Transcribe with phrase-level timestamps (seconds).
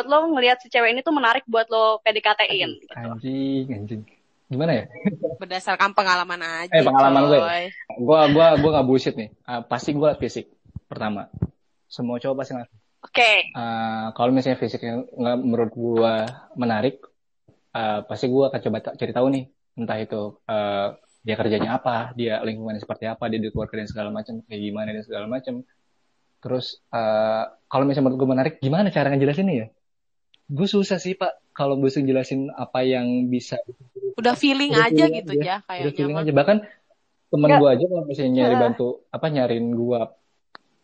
[0.00, 2.92] ngebuat lo ngelihat si cewek ini tuh menarik buat lo PDKT-in gitu.
[2.96, 4.02] Anjing, anjing.
[4.50, 4.84] Gimana ya?
[5.38, 6.72] Berdasarkan pengalaman aja.
[6.72, 7.38] Eh, pengalaman gue.
[7.38, 7.64] coy.
[8.00, 9.30] Gua gua gua nggak bullshit nih.
[9.44, 10.48] Ah, pasti gua liat fisik
[10.88, 11.28] pertama.
[11.86, 12.72] Semua cowok pasti ngeliat.
[13.04, 13.32] Oke.
[13.54, 16.14] Ah, kalau misalnya fisiknya nggak menurut gua
[16.56, 16.98] menarik,
[17.76, 19.44] ah, pasti gua akan coba cari tahu nih.
[19.78, 24.08] Entah itu ah, dia kerjanya apa, dia lingkungannya seperti apa, dia di keluarga dan segala
[24.10, 25.62] macam, kayak gimana dan segala macam.
[26.42, 29.68] Terus ah, kalau misalnya menurut gua menarik, gimana cara ngejelasinnya ya?
[30.50, 33.62] Gue susah sih pak kalau gue jelasin apa yang bisa
[34.18, 35.42] Udah feeling Udah aja feeling gitu aja.
[35.42, 35.92] ya udah kayaknya.
[35.94, 36.58] feeling aja bahkan
[37.30, 38.62] temen gue aja kalau misalnya nyari Heeh.
[38.66, 40.00] bantu apa nyariin gue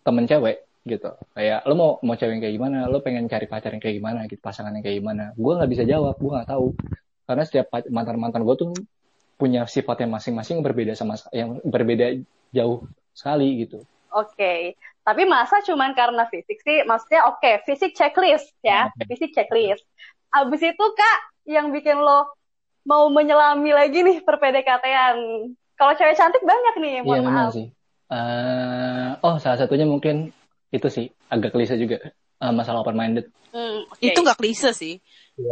[0.06, 3.74] temen cewek gitu kayak lo mau mau cewek yang kayak gimana lo pengen cari pacar
[3.74, 6.66] yang kayak gimana gitu pasangan yang kayak gimana gue nggak bisa jawab gue nggak tahu
[7.26, 8.70] karena setiap mantan mantan gue tuh
[9.34, 12.14] punya sifat yang masing-masing berbeda sama yang berbeda
[12.54, 13.82] jauh sekali gitu
[14.16, 14.78] Oke.
[15.06, 19.06] Tapi masa cuman karena fisik sih, maksudnya oke, fisik checklist ya, Oke.
[19.14, 19.86] fisik checklist.
[20.34, 22.26] Abis itu kak, yang bikin lo
[22.82, 25.16] mau menyelami lagi nih per PDKT-an.
[25.78, 27.54] Kalau cewek cantik banyak nih, iya mohon memang maaf.
[27.54, 27.66] sih
[28.06, 30.30] Eh, oh salah satunya mungkin
[30.70, 31.98] itu sih agak klise juga
[32.36, 34.04] Eh, masalah open minded Hmm, oke.
[34.04, 35.00] Itu nggak klise sih.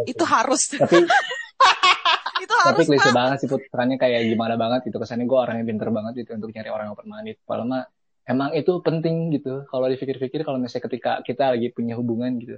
[0.05, 0.77] Itu harus.
[0.77, 1.00] tapi
[2.44, 3.16] itu tapi harus klise Pak.
[3.16, 6.36] banget sih put kesannya kayak gimana banget gitu kesannya gue orang yang pinter banget gitu
[6.36, 7.82] untuk nyari orang yang open minded padahal mah
[8.25, 12.56] emang itu penting gitu kalau dipikir-pikir kalau misalnya ketika kita lagi punya hubungan gitu.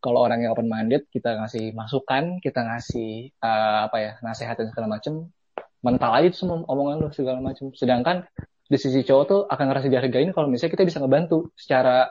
[0.00, 4.68] Kalau orang yang open minded kita ngasih masukan kita ngasih eh, apa ya nasihat dan
[4.72, 5.28] segala macem
[5.80, 7.72] mental aja tuh semua omongan lo segala macem.
[7.72, 8.24] Sedangkan
[8.70, 12.06] di sisi cowok tuh akan ngerasa dihargain kalau misalnya kita bisa ngebantu secara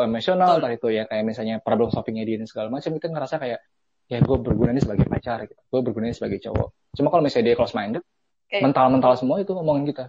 [0.00, 3.60] emosional entah itu ya kayak misalnya problem solvingnya dia dan segala macam kita ngerasa kayak
[4.08, 6.68] ya gue berguna nih sebagai pacar gitu gue berguna nih sebagai cowok.
[6.96, 8.02] Cuma kalau misalnya dia close minded
[8.48, 10.04] mental-mental semua itu omongan kita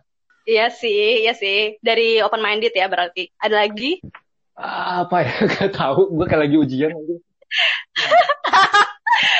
[0.47, 1.77] Iya sih, iya sih.
[1.79, 3.31] Dari open minded ya berarti.
[3.39, 3.99] Ada lagi?
[4.59, 6.91] Apa ya gak tahu gue kayak lagi ujian.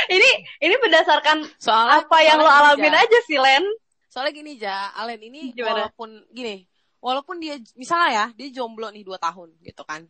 [0.10, 0.30] Ini
[0.60, 3.00] ini berdasarkan Soalnya apa yang lo soalnya alamin Ja.
[3.06, 3.64] aja sih, Len.
[4.10, 5.88] Soalnya gini ja, Alen ini Gimana?
[5.88, 6.66] walaupun gini,
[7.00, 10.04] walaupun dia misalnya ya dia jomblo nih dua tahun gitu kan,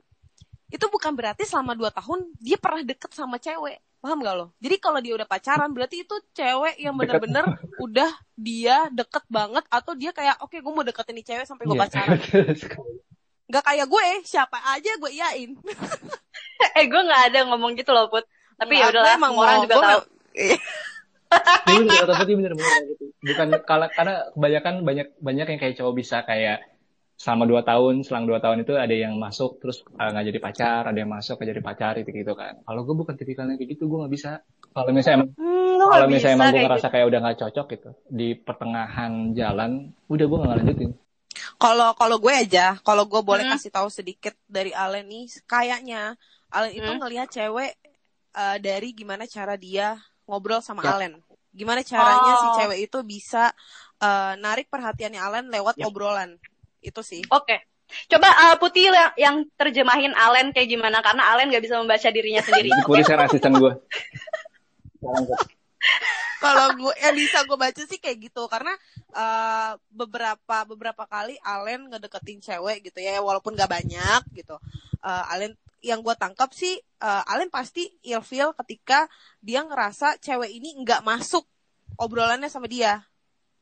[0.71, 4.45] itu bukan berarti selama dua tahun dia pernah deket sama cewek, paham gak lo?
[4.57, 7.43] Jadi kalau dia udah pacaran berarti itu cewek yang bener-bener
[7.77, 11.75] udah dia deket banget atau dia kayak oke gue mau deketin nih cewek sampai gue
[11.75, 11.83] Iya.
[11.83, 12.17] pacaran.
[13.49, 15.51] Gak kayak gue, siapa aja gue iyain.
[16.77, 18.23] eh, gue nggak ada ngomong gitu loh, Put.
[18.55, 20.01] Tapi ya udahlah, emang orang juga gue tahu.
[20.01, 20.09] mem-
[20.39, 20.57] Iya.
[21.85, 23.03] Bener, tapi bener bener gitu.
[23.21, 26.65] Bukan kalau karena kebanyakan banyak banyak yang kayak cowok bisa kayak
[27.23, 30.81] selama dua tahun, selang dua tahun itu ada yang masuk terus uh, nggak jadi pacar,
[30.89, 32.53] ada yang masuk nggak jadi pacar itu gitu kan.
[32.67, 34.31] Kalau gue bukan tipikalnya kayak gitu, gue nggak bisa.
[34.73, 37.89] Kalau misalnya emang Hmm, kalau misalnya bisa emang gue ngerasa kayak udah nggak cocok gitu
[38.19, 39.71] di pertengahan jalan,
[40.13, 40.91] udah gue nggak lanjutin.
[41.61, 43.51] Kalau kalau gue aja, kalau gue boleh Hmm.
[43.53, 46.17] kasih tahu sedikit dari Alen nih, kayaknya
[46.55, 46.99] Alen itu Hmm.
[46.99, 47.71] ngelihat cewek
[48.41, 49.97] eh, dari gimana cara dia
[50.27, 50.91] ngobrol sama Ya.
[50.95, 51.13] Alen.
[51.53, 52.55] Gimana caranya si Oh.
[52.55, 53.53] cewek itu bisa
[54.01, 55.85] eh, narik perhatiannya Alen lewat Ya.
[55.87, 56.31] obrolan.
[56.79, 57.23] Itu sih.
[57.29, 57.65] Oke.
[58.05, 62.41] Coba uh, Putih yang, yang terjemahin Alen kayak gimana karena Alen nggak bisa membaca dirinya
[62.45, 62.69] sendiri.
[63.01, 63.73] Saya asisten gue.
[66.39, 68.71] kalau gue yang bisa gue baca sih kayak gitu karena
[69.11, 74.55] eh, beberapa beberapa kali Alen ngedeketin cewek gitu ya walaupun gak banyak gitu
[74.99, 79.07] Eh, Alen yang gue tangkap sih eh, Alen pasti ilfeel ketika
[79.39, 81.47] dia ngerasa cewek ini nggak masuk
[81.95, 82.99] obrolannya sama dia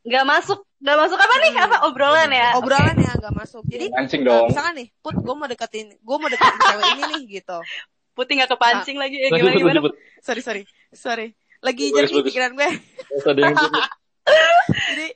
[0.07, 1.51] Nggak masuk, nggak masuk apa nih?
[1.59, 1.77] Apa?
[1.91, 2.49] Obrolan ya?
[2.55, 3.63] obrolannya nggak masuk.
[3.67, 4.47] Jadi Mancing eh, dong.
[4.47, 7.57] misalkan nih put gue mau deketin gue mau deketin cewek ini nih gitu.
[8.15, 9.19] Putih nggak kepancing lagi.
[9.19, 9.91] Eh, Lanjut, gimana gimana?
[10.23, 10.63] sorry sorry
[10.95, 11.35] sorry.
[11.59, 12.69] Lagi jadi pikiran gue.
[14.67, 15.07] Jadi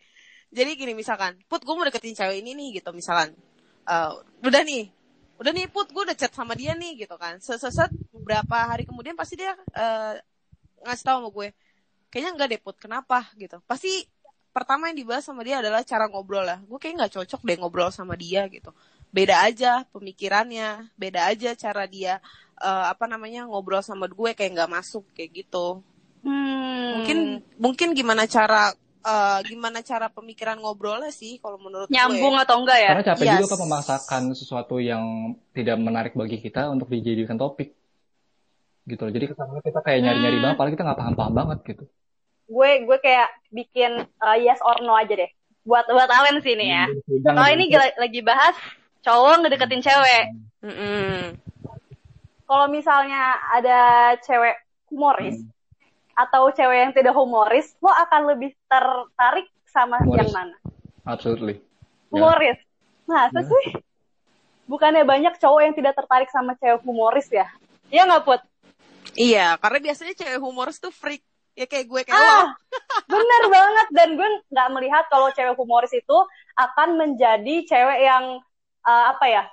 [0.51, 3.31] jadi gini misalkan put gue mau deketin cewek ini nih gitu misalkan.
[3.87, 4.11] Eh,
[4.43, 4.91] udah nih
[5.39, 7.39] udah nih put gue udah chat sama dia nih gitu kan.
[7.39, 10.19] Seset beberapa hari kemudian pasti dia eh,
[10.83, 11.47] ngasih tahu sama gue
[12.11, 13.31] kayaknya enggak deh put kenapa?
[13.39, 13.55] Gitu.
[13.63, 14.03] Pasti
[14.51, 17.89] pertama yang dibahas sama dia adalah cara ngobrol lah gue kayak nggak cocok deh ngobrol
[17.89, 18.71] sama dia gitu
[19.11, 22.19] beda aja pemikirannya beda aja cara dia
[22.59, 25.79] eh, apa namanya ngobrol sama gue kayak nggak masuk kayak gitu
[26.21, 27.01] Hmm.
[27.01, 27.17] mungkin
[27.57, 28.69] mungkin gimana cara
[29.01, 32.43] eh, gimana cara pemikiran ngobrolnya sih kalau menurut nyambung gue.
[32.45, 32.89] atau enggak ya?
[32.93, 33.33] Karena capek Yes.
[33.41, 35.01] juga kan memaksakan sesuatu yang
[35.57, 37.73] tidak menarik bagi kita untuk dijadikan topik.
[38.85, 39.09] Gitu loh.
[39.09, 40.43] Jadi kesannya kita kayak nyari-nyari Hmm.
[40.45, 41.83] banget, padahal kita nggak paham-paham banget gitu.
[42.51, 45.31] Gue gue kayak bikin uh, yes or no aja deh.
[45.63, 46.85] Buat buat Alen sih nih ya.
[47.23, 47.55] Kalau gitu.
[47.55, 48.55] ini gila- lagi bahas
[49.01, 50.23] cowok ngedeketin cewek.
[50.59, 51.39] Mm-mm.
[52.43, 53.79] Kalau misalnya ada
[54.19, 54.59] cewek
[54.91, 55.39] humoris
[56.11, 60.19] atau cewek yang tidak humoris, lo akan lebih tertarik sama Humoris.
[60.19, 60.55] yang mana?
[61.07, 61.55] Absolutely.
[61.55, 62.11] Ya.
[62.11, 62.59] Humoris.
[63.07, 63.47] Masa Ya.
[63.47, 63.65] sih?
[64.67, 67.47] Bukannya banyak cowok yang tidak tertarik sama cewek humoris ya?
[67.87, 68.41] Iya nggak Put?
[69.15, 71.23] Iya, karena biasanya cewek humoris tuh freak.
[71.53, 72.31] Ya kayak gue kayak lo.
[72.33, 72.47] Ah,
[73.05, 73.87] bener banget.
[73.91, 76.17] Dan gue nggak melihat kalau cewek humoris itu
[76.55, 78.39] akan menjadi cewek yang
[78.81, 79.43] uh, apa ya?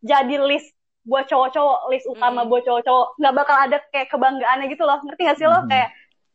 [0.00, 0.70] Jadi list
[1.02, 2.50] buat cowok-cowok, list utama Hmm.
[2.52, 3.06] buat cowok-cowok.
[3.16, 5.00] Nggak bakal ada kayak kebanggaannya gitu loh.
[5.00, 5.64] Ngerti gak sih lo?
[5.64, 5.68] Hmm.
[5.68, 5.88] Kayak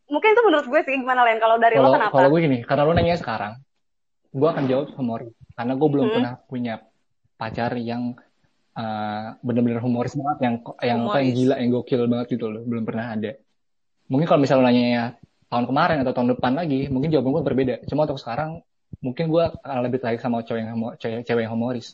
[0.10, 1.38] mungkin itu menurut gue sih gimana Len?
[1.38, 2.14] Kalau dari Kalau lo kenapa?
[2.14, 3.54] kalau gue gini, karena lo nanya sekarang,
[4.34, 5.30] gue akan jawab humoris.
[5.54, 6.16] Karena gue belum Hmm.
[6.18, 6.74] pernah punya
[7.38, 8.18] pacar yang
[8.74, 11.38] uh, bener-bener humoris banget, yang yang apa yang Humoris.
[11.38, 12.62] gila, yang gokil banget gitu loh.
[12.66, 13.32] Belum pernah ada.
[14.08, 15.06] Mungkin kalau misalnya lo nanya ya
[15.48, 17.76] tahun kemarin atau tahun depan lagi, mungkin jawaban gue berbeda.
[17.86, 18.60] Cuma untuk sekarang,
[19.00, 21.94] mungkin gue akan lebih tertarik sama cewek yang humo- cewek, cewek yang humoris.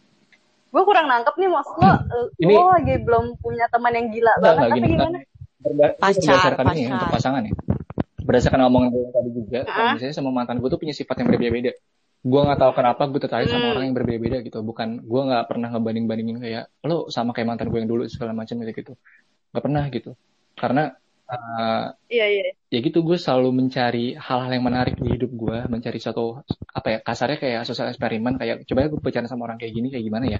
[0.69, 1.93] Gue kurang nangkep nih maksud lo.
[2.37, 4.87] Ini- lo lagi belum punya teman yang gila Enggak, banget enggak apa gini.
[4.95, 5.19] gimana?
[5.59, 6.95] Berda- Pacar, berdasarkan ini ya, pacar.
[6.95, 7.53] untuk pasangan ya.
[8.19, 9.93] Berdasarkan omongan gue tadi juga, kalau Ah.
[9.97, 11.71] misalnya sama mantan gue tuh punya sifat yang berbeda-beda.
[12.19, 13.71] Gue nggak tahu kenapa gue tertarik sama Hmm.
[13.73, 14.59] orang yang berbeda-beda gitu.
[14.61, 18.55] Bukan, gue nggak pernah ngebanding-bandingin kayak lo sama kayak mantan gue yang dulu segala macam
[18.59, 18.93] gitu gitu.
[19.49, 20.11] Gak pernah gitu.
[20.53, 20.93] Karena
[21.29, 22.43] eh, Iya iya.
[22.73, 26.41] ya gitu gue selalu mencari hal-hal yang menarik di hidup gue, mencari suatu
[26.73, 30.05] apa ya kasarnya kayak sosial eksperimen kayak coba gue pacaran sama orang kayak gini kayak
[30.05, 30.39] gimana ya?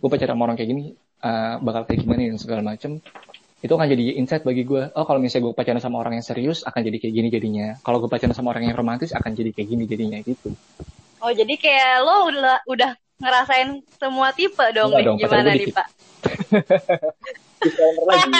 [0.00, 3.04] Gue pacaran sama orang kayak gini eh, bakal kayak gimana dan segala macem
[3.60, 4.88] itu akan jadi insight bagi gue.
[4.96, 7.66] Oh kalau misalnya gue pacaran sama orang yang serius akan jadi kayak gini jadinya.
[7.84, 10.56] Kalau gue pacaran sama orang yang romantis akan jadi kayak gini jadinya gitu.
[11.20, 12.90] Oh jadi kayak lo udah udah
[13.20, 15.76] ngerasain semua tipe dong Enggak nih dong, gimana nih dikit.
[15.76, 15.86] Pak?
[17.60, 18.32] Disclaimer lagi,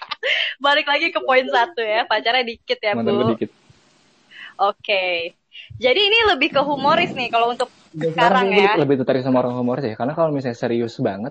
[0.64, 3.32] Balik lagi ke poin satu ya, pacarnya dikit ya mantan gue Bu.
[3.36, 3.50] dikit.
[4.56, 5.36] Oke.
[5.76, 8.74] Jadi ini lebih ke humoris nih kalau untuk Dan sekarang ya.
[8.74, 11.30] lebih tertarik sama orang humoris ya, karena kalau misalnya serius banget,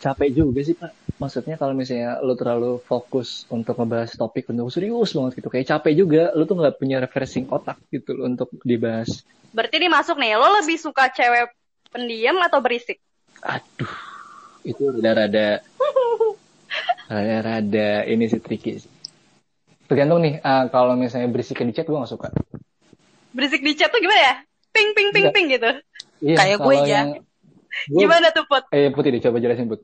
[0.00, 0.92] capek juga sih pak.
[1.16, 5.92] Maksudnya kalau misalnya lo terlalu fokus untuk ngebahas topik untuk serius banget gitu, kayak capek
[5.96, 6.22] juga.
[6.32, 9.24] Lo tuh nggak punya refreshing otak gitu loh untuk dibahas.
[9.52, 11.48] Berarti ini masuk nih, lo lebih suka cewek
[11.92, 13.00] pendiam atau berisik?
[13.44, 13.92] Aduh,
[14.64, 14.84] itu
[17.06, 18.90] rada-rada, rada-rada ini sih tricky sih.
[19.86, 22.28] Tergantung nih, ah, kalau misalnya berisik di chat gue gak suka.
[23.30, 24.34] Berisik di chat tuh gimana ya?
[24.74, 25.70] Ping ping ping ping gitu.
[26.20, 26.86] Iya, Kayak gue aja.
[26.86, 27.12] yang-
[27.86, 28.64] gue- Gimana tuh Put?
[28.74, 29.80] Eh Putih deh, coba jelasin Put.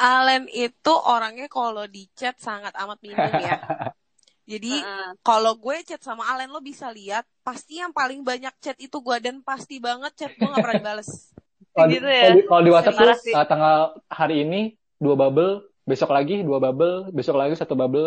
[0.00, 3.56] Alen itu orangnya kalau di chat sangat amat minim ya.
[4.50, 5.08] Jadi Heeh.
[5.22, 9.16] kalau gue chat sama Alen lo bisa lihat pasti yang paling banyak chat itu gue
[9.22, 11.10] dan pasti banget chat gue gak pernah dibales.
[11.76, 12.22] Kalau di, Gitu ya.
[12.26, 13.78] kalau di, kalau di WhatsApp tuh uh, tanggal
[14.10, 14.60] hari ini
[14.98, 18.06] dua bubble, besok lagi dua bubble, besok lagi satu bubble.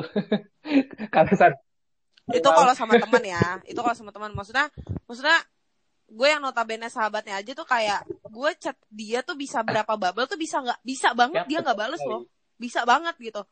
[1.14, 1.56] Karena saat
[2.32, 4.32] itu kalau sama teman ya itu kalau sama teman.
[4.32, 4.72] Maksudnya
[5.04, 5.38] maksudnya
[6.08, 10.40] gue yang notabene sahabatnya aja tuh kayak gue chat dia tuh bisa berapa bubble tuh
[10.40, 12.24] bisa nggak bisa banget Ya, dia nggak bales loh.
[12.56, 13.44] Bisa banget gitu.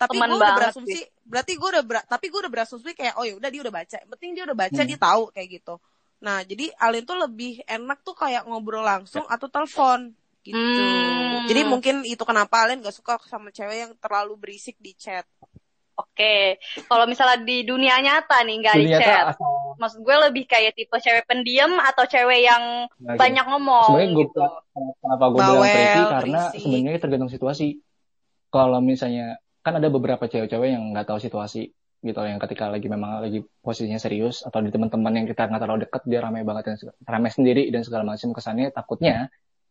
[0.00, 3.38] Tapi gue udah berasumsi berarti gue udah ber- tapi gue udah berasumsi kayak oh ya
[3.38, 3.96] udah dia udah baca.
[4.02, 4.88] Yang penting dia udah baca Hmm.
[4.90, 5.74] dia tahu kayak gitu.
[6.24, 10.10] Nah jadi Alin tuh lebih enak tuh kayak ngobrol langsung atau telepon
[10.40, 11.44] gitu Hmm.
[11.44, 15.24] jadi mungkin itu kenapa Alin gak suka sama cewek yang terlalu berisik di chat
[16.00, 16.56] Oke.
[16.88, 19.36] Kalau misalnya di dunia nyata nih nggak di chat.
[19.36, 24.08] asal Maksud gue lebih kayak tipe cewek pendiam atau cewek yang Nah, banyak ngomong Sebenarnya
[24.16, 24.40] gue gitu.
[25.04, 26.60] kenapa gue bilang Bawel, tricky karena berisik.
[26.64, 27.66] sebenarnya tergantung situasi.
[28.48, 29.26] Kalau misalnya
[29.60, 31.68] kan ada beberapa cewek-cewek yang nggak tahu situasi
[32.00, 35.84] gitu yang ketika lagi memang lagi posisinya serius atau di teman-teman yang kita nggak terlalu
[35.84, 39.28] dekat dia ramai banget dan ramai sendiri dan segala macam kesannya takutnya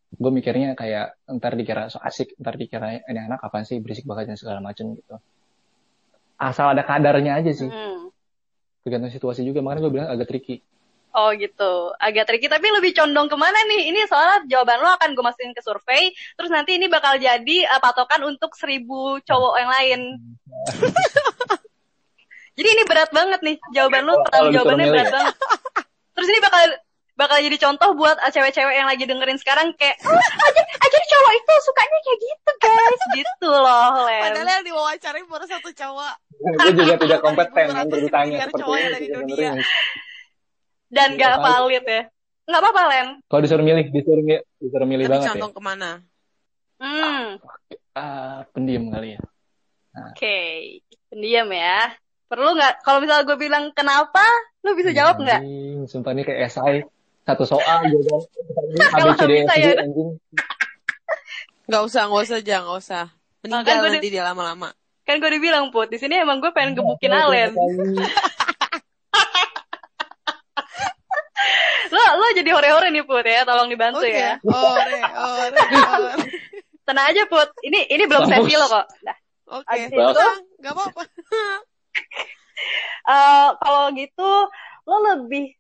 [0.09, 4.33] gue mikirnya kayak ntar dikira so asik ntar dikira ini anak apa sih berisik banget
[4.33, 5.15] dan segala macam gitu
[6.41, 8.09] asal ada kadarnya aja sih Hmm.
[8.81, 10.65] tergantung situasi juga makanya gue bilang agak tricky
[11.09, 13.89] Oh gitu, agak tricky tapi lebih condong ke mana nih?
[13.89, 17.81] Ini soalnya jawaban lo akan gue masukin ke survei, terus nanti ini bakal jadi eh,
[17.81, 19.99] patokan untuk seribu cowok yang lain.
[22.61, 25.35] jadi ini berat banget nih jawaban lo, pertanyaan kalau jawabannya berat banget.
[26.13, 26.61] Terus ini bakal
[27.19, 31.33] bakal jadi contoh buat eh, cewek-cewek yang lagi dengerin sekarang kayak, oh, aja, aja cowok
[31.35, 34.23] itu sukanya kayak gitu guys, gitu loh Len.
[34.23, 39.51] padahal yang diwawancarain baru satu cowok gue juga tidak kompeten untuk ditanya miliar seperti dunia.
[40.89, 42.01] Dan Iya, gak valid ya.
[42.47, 43.07] Nggak apa-apa Len.
[43.27, 45.91] kalau disuruh milih disuruh milih disuruh milih Tapi banget ya condong ke mana?
[46.79, 47.25] Hmm.
[47.91, 49.21] Ah, pendiam kali ya
[50.15, 50.37] Oke,
[51.11, 51.91] pendiam ya.
[52.29, 52.85] Perlu nggak?
[52.85, 54.23] Kalau misalnya gue bilang kenapa,
[54.63, 55.41] lu bisa jawab nggak?
[55.89, 56.85] Sumpah ini kayak esai
[57.23, 58.15] satu soal gitu
[58.95, 59.85] ABCD bisa ya udah.
[59.85, 60.09] anjing
[61.69, 63.03] Gak usah, gak usah aja, gak usah.
[63.45, 64.73] Meninggal kan nanti dia lama-lama.
[65.05, 67.53] Kan gue udah bilang put, di sini emang gue pengen gebukin Alen.
[71.89, 74.13] Lo lo jadi hore-hore nih put ya, tolong dibantu Oke.
[74.13, 74.37] ya.
[74.43, 75.59] Ore, ore,
[75.97, 76.13] ore.
[76.85, 78.45] Tenang aja put, ini ini belum Bagus.
[78.45, 78.85] sesi lo kok.
[79.01, 79.17] Nah,
[79.49, 79.69] Oke.
[79.69, 81.01] Abis itu- Tenang, Gak apa-apa.
[83.13, 84.29] eh, kalau gitu
[84.85, 85.57] lo lebih le-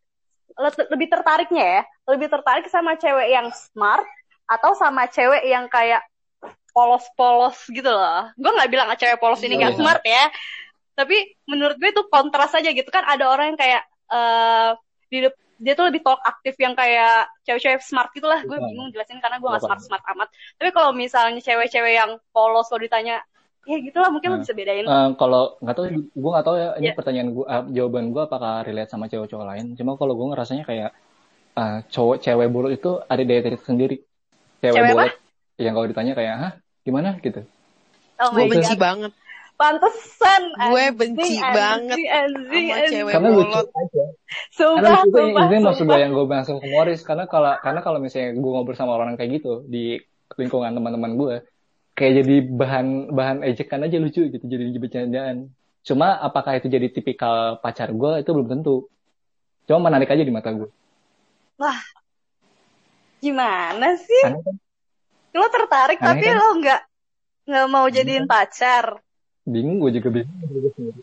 [0.59, 4.03] lebih tertariknya ya, lebih tertarik sama cewek yang smart
[4.45, 6.03] atau sama cewek yang kayak
[6.75, 8.29] polos-polos gitu loh.
[8.35, 9.79] Gue nggak bilang cewek polos ini nggak Iya.
[9.79, 10.25] smart ya.
[10.99, 11.15] Tapi
[11.47, 14.69] menurut gue itu kontras aja gitu kan ada orang yang kayak eh
[15.09, 15.17] di
[15.59, 18.39] dia tuh lebih talk aktif yang kayak cewek-cewek smart gitu lah.
[18.47, 18.67] Gue Bukan.
[18.71, 19.67] bingung jelasin karena gue gak Bukan.
[19.67, 20.27] smart-smart amat.
[20.55, 23.19] Tapi kalau misalnya cewek-cewek yang polos kalau ditanya
[23.65, 24.43] ya gitu lah mungkin lo Nah.
[24.43, 24.85] bisa bedain.
[24.85, 26.93] Eh, kalau nggak tahu gue nggak tahu ya ini Ya.
[26.95, 30.89] pertanyaan gue jawaban gue apakah relate sama cowok-cowok lain cuma kalau gue ngerasanya kayak
[31.55, 33.97] eh, cowok cewek bolot itu ada daya tarik sendiri
[34.59, 35.11] cewek, Cewek
[35.59, 37.43] yang kalau ditanya kayak hah gimana gitu
[38.19, 38.79] Oh Gue benci god.
[38.79, 39.13] banget
[39.59, 40.41] Pantesan.
[40.71, 42.07] Gue benci anjing, banget anjing,
[42.63, 42.91] sama anjing.
[42.95, 44.07] cewek karena lucu aja karena
[44.55, 47.99] Sumpah, lucu tuh sumpah, ini maksud gue yang gue masuk humoris karena kalau karena kalau
[47.99, 49.99] misalnya gue ngobrol sama orang kayak gitu di
[50.39, 51.35] lingkungan teman-teman gue
[51.99, 55.37] kayak jadi bahan bahan ejekan aja lucu gitu jadi bercandaan
[55.83, 58.87] cuma apakah itu jadi tipikal pacar gue itu belum tentu
[59.67, 60.69] cuma menarik aja di mata gue
[63.19, 64.23] Gimana sih?
[64.23, 64.55] karena kan
[65.35, 66.35] Lo tertarik Aneh tapi kan?
[66.39, 66.81] lo nggak
[67.49, 68.85] nggak mau jadiin pacar.
[69.43, 70.95] bingung gue juga bingung.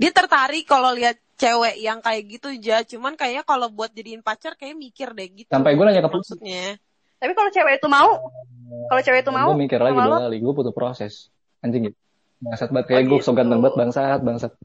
[0.00, 2.82] Dia tertarik kalau lihat cewek yang kayak gitu aja.
[2.82, 5.50] Cuman kayaknya kalau buat jadiin pacar kayak mikir deh gitu.
[5.50, 6.80] sampai gue nanya ke maksudnya.
[7.18, 8.10] Tapi kalau cewek itu mau,
[8.88, 11.98] kalau cewek itu mau, gue mikir lagi dua kali gue butuh proses anjing gitu
[12.38, 13.26] bangsat banget kayak Oh, gue gitu.
[13.26, 14.52] so ganteng banget bangsat bangsat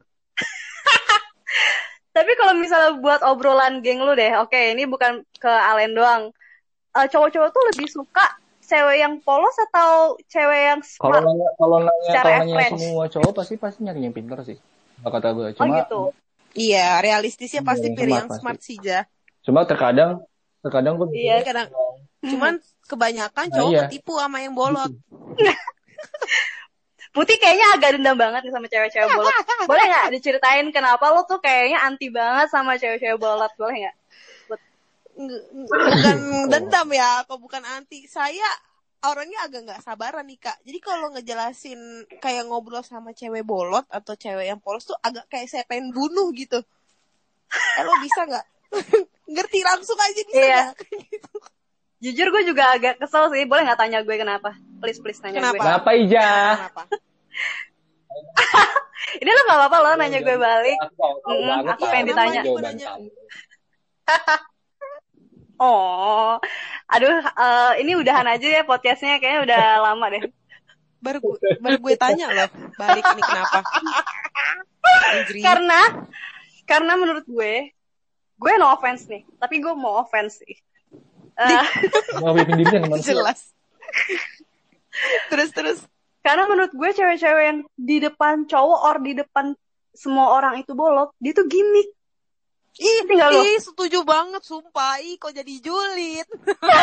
[2.14, 6.30] Tapi kalau misalnya buat obrolan geng lu deh, oke ini bukan ke Alen doang.
[6.94, 8.22] Eh, cowok-cowok tuh lebih suka
[8.62, 11.26] cewek yang polos atau cewek yang kalau smart?
[11.26, 14.54] nanya kalau nanya kalau nanya semua cowok pasti pasti nyari yang pintar sih
[15.02, 16.00] kalau kata gue Oh cuma gitu.
[16.54, 18.40] Iya, realistisnya Iya, pasti pilih smart yang pasti.
[18.46, 19.00] smart sih, Ja.
[19.42, 20.22] cuma terkadang
[20.62, 21.42] terkadang gue Iya.
[21.42, 21.66] Kadang
[22.24, 22.54] cuman
[22.84, 23.80] kebanyakan Nah, cowok iya.
[23.88, 24.92] ketipu sama yang bolot.
[27.14, 29.30] Putih kayaknya agak dendam banget nih sama cewek-cewek bolot.
[29.70, 33.54] Boleh nggak diceritain kenapa lo tuh kayaknya anti banget sama cewek-cewek bolot?
[33.54, 33.96] Boleh nggak?
[35.14, 36.18] Bukan
[36.52, 38.10] dendam ya, kok bukan anti.
[38.10, 38.42] Saya
[39.06, 40.58] orangnya agak nggak sabaran nih kak.
[40.66, 41.78] Jadi kalau ngejelasin
[42.18, 46.34] kayak ngobrol sama cewek bolot atau cewek yang polos tuh agak kayak saya pengen bunuh
[46.34, 46.58] gitu.
[47.54, 48.46] Eh, lo bisa nggak?
[49.30, 50.58] Ngerti langsung aja bisa Iya.
[50.66, 50.74] nggak?
[52.02, 53.44] Jujur gue juga agak kesel sih.
[53.46, 54.50] Boleh nggak tanya gue kenapa?
[54.82, 55.56] Please please tanya Kenapa?
[55.56, 55.64] gue.
[55.64, 56.82] kenapa Ija Kenapa?
[59.20, 60.78] Ini lo nggak apa-apa lo nanya gue balik.
[60.80, 62.42] aku tahu banget aku lah pengen ditanya.
[65.54, 66.34] Oh,
[66.90, 69.22] aduh, eh, ini udahan aja ya podcastnya.
[69.22, 70.22] Kayaknya udah lama deh.
[70.98, 73.62] Baru gue, baru gue tanya loh, balik ini kenapa?
[75.44, 75.80] Karena,
[76.66, 77.70] karena menurut gue,
[78.34, 79.22] gue no offense nih.
[79.38, 80.58] Tapi gue mau offense sih.
[82.90, 83.40] Manusia jelas.
[85.30, 85.78] terus terus.
[86.24, 89.52] karena menurut gue cewek-cewek yang di depan cowok or di depan
[89.94, 91.94] semua orang itu bolot, dia tuh gimmick.
[92.74, 93.42] Ih, Tinggal lo.
[93.46, 94.98] ih, setuju banget, sumpah.
[94.98, 96.26] Ih, kok jadi julid?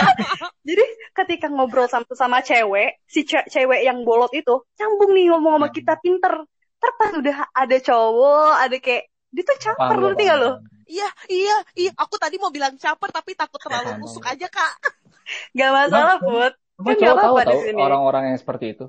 [0.68, 5.60] Jadi ketika ngobrol sama sama cewek, si ce- cewek yang bolot itu nyambung nih ngomong
[5.60, 6.48] sama kita pinter.
[6.80, 9.04] Ntar pas udah ada cowok, ada kayak
[9.36, 10.52] dia tuh caper ngerti gak paham, lo?
[10.92, 11.92] Iya, iya, iya.
[11.96, 14.74] Aku tadi mau bilang caper, tapi takut terlalu busuk aja, Kak.
[15.56, 16.54] Gak masalah, Put.
[16.76, 17.80] Cuma Kan cowok gak tahu apa-apa di tahu sini.
[17.80, 18.86] orang-orang yang seperti itu.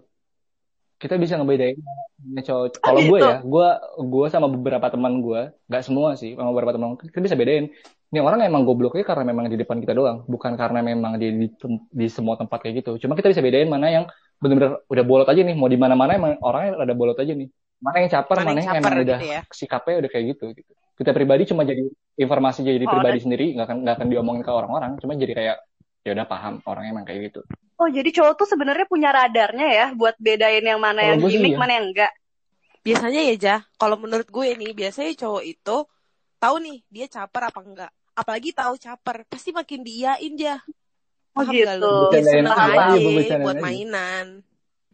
[0.98, 1.78] Kita bisa ngebedain
[2.22, 2.78] mana cowok.
[2.78, 3.26] Kalau gue gitu?
[3.26, 3.68] ya, gue
[4.06, 7.74] gue sama beberapa teman gue, nggak semua sih, sama beberapa teman kita bisa bedain.
[8.14, 11.46] Ini orang emang gobloknya karena memang di depan kita doang, bukan karena memang di di,
[11.90, 13.02] di semua tempat kayak gitu.
[13.02, 14.04] Cuma kita bisa bedain mana yang
[14.38, 17.50] benar-benar udah bolot aja nih, mau di mana-mana emang orangnya ada bolot aja nih.
[17.82, 19.40] Mana yang caper, Mana mana, yang yang, caper emang udah gitu ya.
[19.50, 20.44] sikapnya udah kayak gitu.
[20.54, 20.72] gitu.
[21.02, 21.82] Kita pribadi cuma jadi
[22.14, 24.94] informasi jadi Oh, pribadi sendiri, nggak akan nggak akan diomongin ke orang-orang.
[25.02, 25.56] Cuma jadi kayak
[26.06, 27.40] ya udah paham orang emang kayak gitu.
[27.82, 31.54] Oh, jadi cowok tuh sebenarnya punya radarnya ya buat bedain yang mana Kalau yang gimmick,
[31.54, 31.58] iya.
[31.58, 32.12] mana yang enggak.
[32.86, 33.60] Biasanya ya, Jah.
[33.74, 35.76] Kalau menurut gue nih, biasanya cowok itu
[36.38, 37.90] tahu nih dia caper apa enggak.
[38.14, 40.62] Apalagi tahu caper, pasti makin diiyain, Jah.
[41.34, 41.90] Oh, Paham gitu.
[42.12, 43.64] Bercandain seneng aja, buat aja.
[43.64, 44.26] mainan.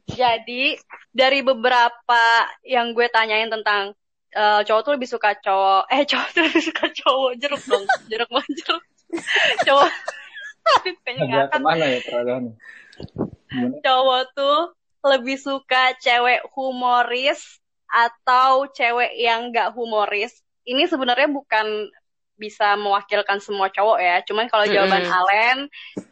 [0.08, 0.80] Jadi
[1.12, 2.22] dari beberapa
[2.64, 3.92] yang gue tanyain tentang
[4.34, 8.30] eh, cowok tuh lebih suka cowok, eh cowok tuh lebih suka cowok jeruk dong, jeruk
[8.32, 8.84] banget jeruk.
[9.66, 9.90] cowok
[11.04, 12.52] kayaknya ke mana ya peradaannya?
[13.80, 14.58] Cowok tuh
[15.06, 20.44] lebih suka cewek humoris atau cewek yang gak humoris.
[20.68, 21.88] Ini sebenarnya bukan
[22.38, 24.16] bisa mewakilkan semua cowok ya.
[24.28, 25.18] Cuman kalau jawaban Mm-mm.
[25.18, 25.58] Alen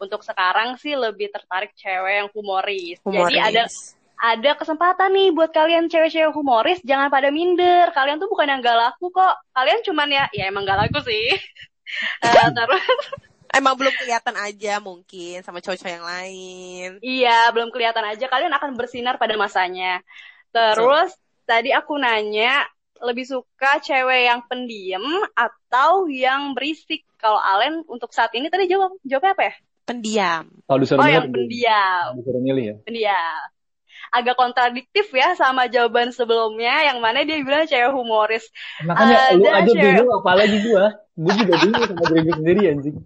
[0.00, 2.98] untuk sekarang sih lebih tertarik cewek yang humoris.
[3.04, 3.44] Jadi Humoris.
[3.44, 3.62] ada
[4.16, 7.92] ada kesempatan nih buat kalian cewek-cewek humoris jangan pada minder.
[7.92, 9.36] Kalian tuh bukan yang gak laku kok.
[9.52, 11.32] Kalian cuman ya ya emang gak laku sih.
[12.18, 12.82] Eh, terus
[13.54, 16.88] Emang belum kelihatan aja mungkin sama cowok-cowok yang lain.
[16.98, 18.26] iya belum kelihatan aja.
[18.26, 20.02] Kalian akan bersinar pada masanya.
[20.50, 21.14] Terus
[21.46, 22.66] tadi aku nanya
[22.98, 25.06] lebih suka cewek yang pendiam
[25.38, 27.06] atau yang berisik?
[27.22, 29.54] Kalau Alen untuk saat ini tadi jawab jawabnya apa ya?
[29.86, 30.44] Pendiam.
[30.66, 32.18] Kalau disuruh oh yang pendiam.
[32.18, 32.76] Disuruh milih ya.
[32.82, 33.46] pendiam
[34.10, 38.50] agak kontradiktif ya sama jawaban sebelumnya yang mana dia bilang cewek humoris.
[38.82, 40.84] Makanya lu Ada aja cewek- bingung apalagi gua.
[41.16, 42.96] Gua juga bingung sama diri sendiri anjing.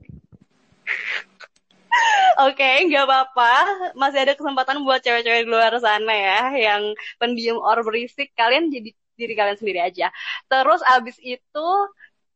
[2.41, 3.53] Oke, nggak apa-apa.
[3.99, 6.83] Masih ada kesempatan buat cewek-cewek di luar sana ya, yang
[7.21, 8.33] pendiam or berisik.
[8.33, 10.09] Kalian jadi diri kalian sendiri aja.
[10.49, 11.69] Terus abis itu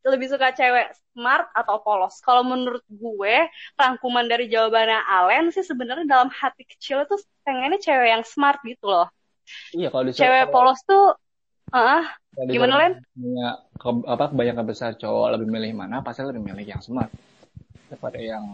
[0.05, 2.21] lebih suka cewek smart atau polos?
[2.21, 8.09] Kalau menurut gue, rangkuman dari jawabannya Alen sih sebenarnya dalam hati kecil itu pengennya cewek
[8.11, 9.09] yang smart gitu loh.
[9.73, 11.17] Iya kalau disuruh Cewek polos tuh,
[11.69, 12.93] ah, kalau gimana, Len?
[13.13, 16.01] punya ke- apa kebanyakan besar cowok lebih milih mana?
[16.01, 17.13] Pasti lebih milih yang smart
[17.89, 18.45] daripada yang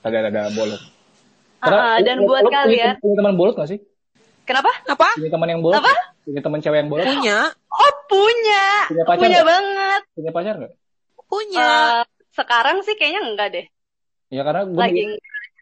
[0.00, 0.80] rada-rada bolot.
[1.60, 3.80] ah, dan lu- buat punya- kalian, punya teman bolot gak sih?
[4.46, 4.70] kenapa?
[4.86, 5.08] Apa?
[5.18, 5.76] Punya teman yang bolot?
[5.82, 5.92] Apa?
[6.22, 7.04] Punya teman cewek yang bolot?
[7.04, 7.38] Punya,
[8.06, 10.02] punya, Punya pacar punya banget.
[10.14, 10.72] Punya pacar nggak?
[11.26, 11.66] punya.
[11.66, 13.66] Eh, sekarang sih kayaknya enggak deh.
[14.28, 15.02] Ya karena gue Lagi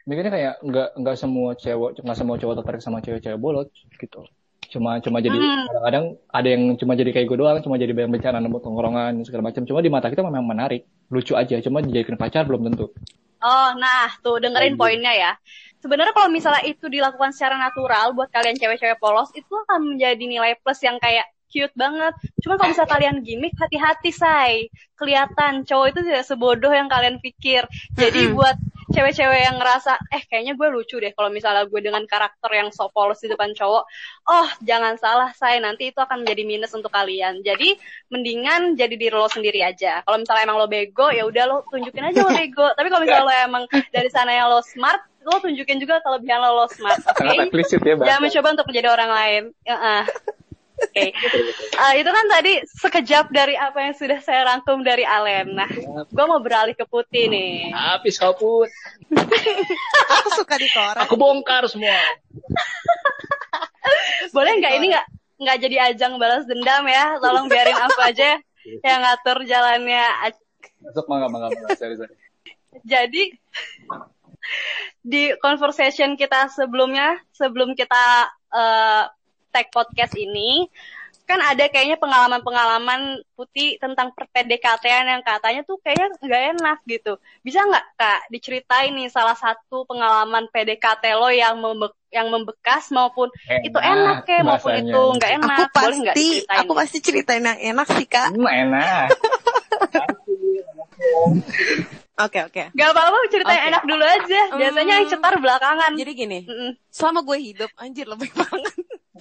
[0.05, 4.21] mikirnya kayak nggak nggak semua cewek nggak semua cowok tertarik sama cewek-cewek bolot gitu.
[4.69, 5.65] Cuma cuma jadi Hmm.
[5.69, 9.49] kadang-kadang ada yang cuma jadi kayak gue doang, cuma jadi bahan bencana nemu tongkrongan segala
[9.49, 9.63] macam.
[9.65, 11.57] Cuma di mata kita memang menarik, lucu aja.
[11.61, 12.93] Cuma dijadikan pacar belum tentu.
[13.41, 14.81] Oh, nah tuh dengerin Aduh.
[14.81, 15.33] poinnya ya.
[15.79, 20.57] Sebenarnya kalau misalnya itu dilakukan secara natural buat kalian cewek-cewek polos itu akan menjadi nilai
[20.65, 22.11] plus yang kayak cute banget.
[22.43, 24.67] Cuma kalau misalnya kalian gimmick, hati-hati say.
[24.99, 27.63] Kelihatan cowok itu tidak sebodoh yang kalian pikir.
[27.95, 28.35] Jadi Mm-mm.
[28.35, 28.59] buat
[28.91, 32.91] cewek-cewek yang ngerasa, eh kayaknya gue lucu deh kalau misalnya gue dengan karakter yang so
[32.93, 33.85] polos di depan cowok.
[34.29, 37.41] Oh, jangan salah say, nanti itu akan menjadi minus untuk kalian.
[37.43, 37.75] Jadi
[38.13, 40.05] mendingan jadi diri lo sendiri aja.
[40.07, 42.67] Kalau misalnya emang lo bego, ya udah lo tunjukin aja lo bego.
[42.77, 46.65] Tapi kalau misalnya lo emang dari sana yang lo smart, lo tunjukin juga kelebihan lo
[46.65, 47.01] lo smart.
[47.09, 47.25] Oke?
[47.49, 47.97] Eksplisit ya.
[47.97, 49.43] Jangan mencoba untuk menjadi orang lain.
[49.65, 50.03] Heeh.
[50.75, 51.15] Oke.
[51.75, 55.55] Eh, itu kan tadi sekejap dari apa yang sudah saya rangkum dari Alen.
[55.55, 55.71] Nah,
[56.11, 57.71] gue mau beralih ke Putih nih.
[57.71, 58.71] Habis kau put.
[60.19, 60.99] Aku suka dikorek.
[61.07, 61.95] Aku bongkar semua.
[64.35, 67.19] Boleh nggak ini nggak nggak jadi ajang balas dendam ya?
[67.23, 68.39] Tolong biarin aku aja
[68.83, 70.07] yang ngatur jalannya.
[70.83, 71.75] Masuk mangga mangga mangga.
[71.79, 72.15] Sorry sorry.
[72.83, 73.31] Jadi
[75.05, 79.05] di conversation kita sebelumnya, sebelum kita eh,
[79.55, 80.67] tag podcast ini,
[81.25, 83.01] kan ada kayaknya pengalaman-pengalaman
[83.33, 87.13] putih tentang PDKT-an yang katanya tuh kayaknya nggak enak gitu.
[87.41, 93.33] Bisa nggak kak diceritain nih salah satu pengalaman PDKT lo yang membe- yang membekas maupun
[93.63, 95.59] itu enak kayak maupun itu nggak enak.
[95.65, 96.59] Aku Boleh pasti, diceritain?
[96.61, 98.29] aku pasti ceritain yang enak sih kak.
[98.31, 99.07] Hmm, enak.
[102.15, 102.71] Oke oke.
[102.71, 103.69] Gak apa-apa ceritain Oke.
[103.75, 104.41] enak dulu aja.
[104.55, 105.15] Biasanya yang Hmm.
[105.19, 105.91] cetar belakangan.
[105.99, 106.71] Jadi gini, Mm-mm.
[106.87, 108.75] selama gue hidup, anjir lebih banget.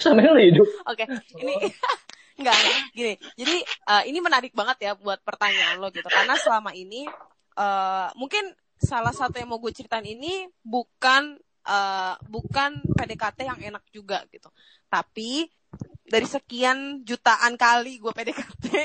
[0.04, 0.68] Sampai lu hidup.
[0.84, 1.54] Oke, ini
[2.40, 2.56] enggak
[2.92, 3.14] gini.
[3.34, 6.06] Jadi eh, ini menarik banget ya buat pertanyaan lo gitu.
[6.06, 7.08] Karena selama ini
[7.56, 13.84] eh, mungkin salah satu yang mau gue ceritain ini bukan eh, bukan PDKT yang enak
[13.90, 14.52] juga gitu.
[14.86, 15.48] Tapi
[16.04, 18.66] dari sekian jutaan kali gue PDKT.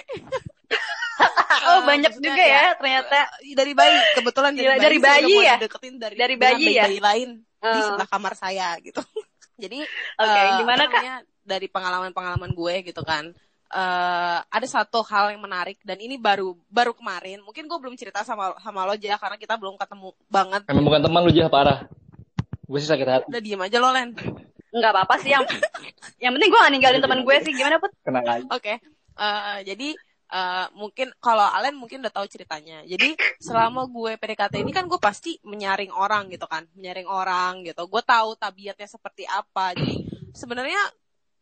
[1.59, 3.26] Oh banyak juga ya ternyata.
[3.42, 5.57] eh, dari bayi kebetulan Gila, dari dari bayi, saya bayi ya?
[5.59, 6.85] deketin dari Dari bayi ya?
[6.87, 7.83] bayi lain di Eh.
[7.83, 9.02] sebelah kamar saya gitu.
[9.59, 10.94] Jadi Oke, eh, gimana, Kak?
[10.94, 11.16] namanya,
[11.49, 13.33] Dari pengalaman-pengalaman gue gitu kan.
[13.68, 17.44] eh ada satu hal yang menarik dan ini baru baru kemarin.
[17.44, 20.62] Mungkin gue belum cerita sama sama lo aja karena kita belum ketemu banget.
[20.73, 21.85] Emang bukan teman lu jah parah.
[22.64, 23.27] Gue sih sakit hati.
[23.29, 24.16] Udah diem aja lo Len.
[24.73, 25.44] Nggak apa-apa sih yang
[26.16, 27.53] yang penting gue gak ninggalin teman gue sih.
[27.53, 27.92] Gimana put?
[28.01, 28.44] Kena aja.
[28.53, 28.81] Oke.
[29.18, 29.88] Eh, jadi
[30.28, 32.84] eh, mungkin kalau Alen mungkin udah tahu ceritanya.
[32.84, 37.84] Jadi selama gue PDKT ini kan gue pasti menyaring orang gitu kan, menyaring orang gitu.
[37.88, 39.72] Gue tahu tabiatnya seperti apa.
[39.72, 39.96] Jadi
[40.36, 40.80] sebenarnya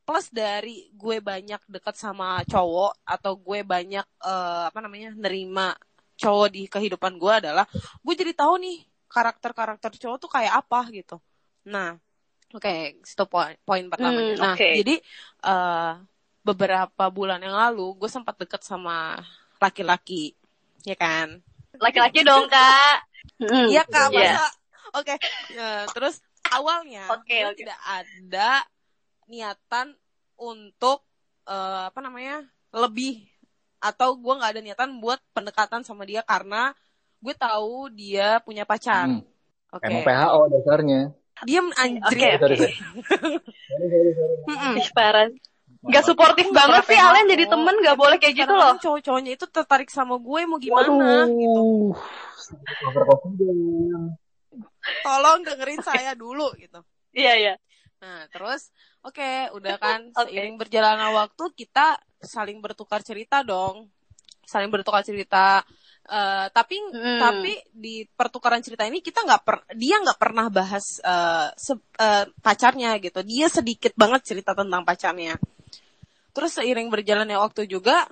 [0.06, 5.74] plus dari gue banyak dekat sama cowok atau gue banyak eh, apa namanya nerima
[6.16, 7.66] cowok di kehidupan gue adalah
[8.00, 8.78] gue jadi tahu nih
[9.10, 11.16] karakter-karakter cowok tuh kayak apa gitu.
[11.66, 11.98] Nah,
[12.54, 14.34] oke, itu poin poin pertamanya.
[14.34, 14.68] Hmm, nah, oke.
[14.78, 14.94] jadi
[15.42, 15.92] eh,
[16.46, 19.18] beberapa bulan yang lalu gue sempat deket sama
[19.58, 20.36] laki-laki,
[20.86, 21.42] ya kan?
[21.76, 22.96] Laki-laki dong kak.
[23.42, 24.30] Mm, Iya kak, iya.
[24.38, 24.46] masa?
[24.96, 25.14] Oke,
[25.56, 26.14] Eh, terus
[26.54, 27.58] awalnya Oke, gue oke.
[27.60, 28.50] tidak ada
[29.26, 29.86] niatan
[30.38, 31.02] untuk
[31.48, 33.26] eh, apa namanya lebih
[33.82, 36.72] atau gue nggak ada niatan buat pendekatan sama dia karena
[37.20, 39.08] gue tahu dia punya pacar.
[39.10, 39.20] Hmm.
[39.74, 41.00] Oke, Emang PHO dasarnya.
[41.44, 42.38] diam Oke, anjir.
[42.40, 42.76] Sorry, sorry.
[44.48, 44.74] Mm-mm.
[44.80, 45.28] Ih, parah.
[45.86, 48.74] Gak suportif banget sih Alen jadi temen gak boleh kayak gitu loh.
[48.78, 51.26] Cowok-cowoknya itu tertarik sama gue mau gimana?
[51.30, 51.94] gitu.
[55.02, 56.82] Tolong dengerin saya dulu gitu.
[57.14, 57.54] Iya iya.
[58.02, 58.70] Nah, terus
[59.02, 60.30] oke, udah kan Oke.
[60.30, 63.90] seiring berjalannya waktu kita saling bertukar cerita dong.
[64.46, 65.62] Saling bertukar cerita.
[66.06, 67.18] Eh, tapi Hmm.
[67.18, 72.30] tapi di pertukaran cerita ini kita nggak per dia nggak pernah bahas eh, se- eh,
[72.38, 75.34] pacarnya gitu dia sedikit banget cerita tentang pacarnya
[76.36, 78.04] terus seiring berjalannya waktu juga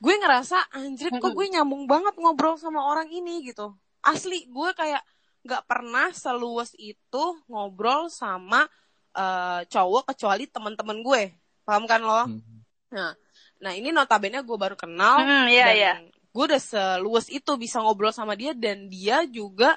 [0.00, 3.76] gue ngerasa anjir kok gue nyambung banget ngobrol sama orang ini gitu.
[4.00, 5.04] Asli gue kayak
[5.44, 8.64] nggak pernah seluas itu ngobrol sama
[9.12, 11.22] eh, cowok kecuali teman-teman gue.
[11.68, 12.24] Paham kan lo?
[12.24, 13.12] Hmm.
[13.60, 15.92] nah ini notabene gue baru kenal Hmm, iya, dan iya.
[16.10, 19.76] gue udah seluas itu bisa ngobrol sama dia dan dia juga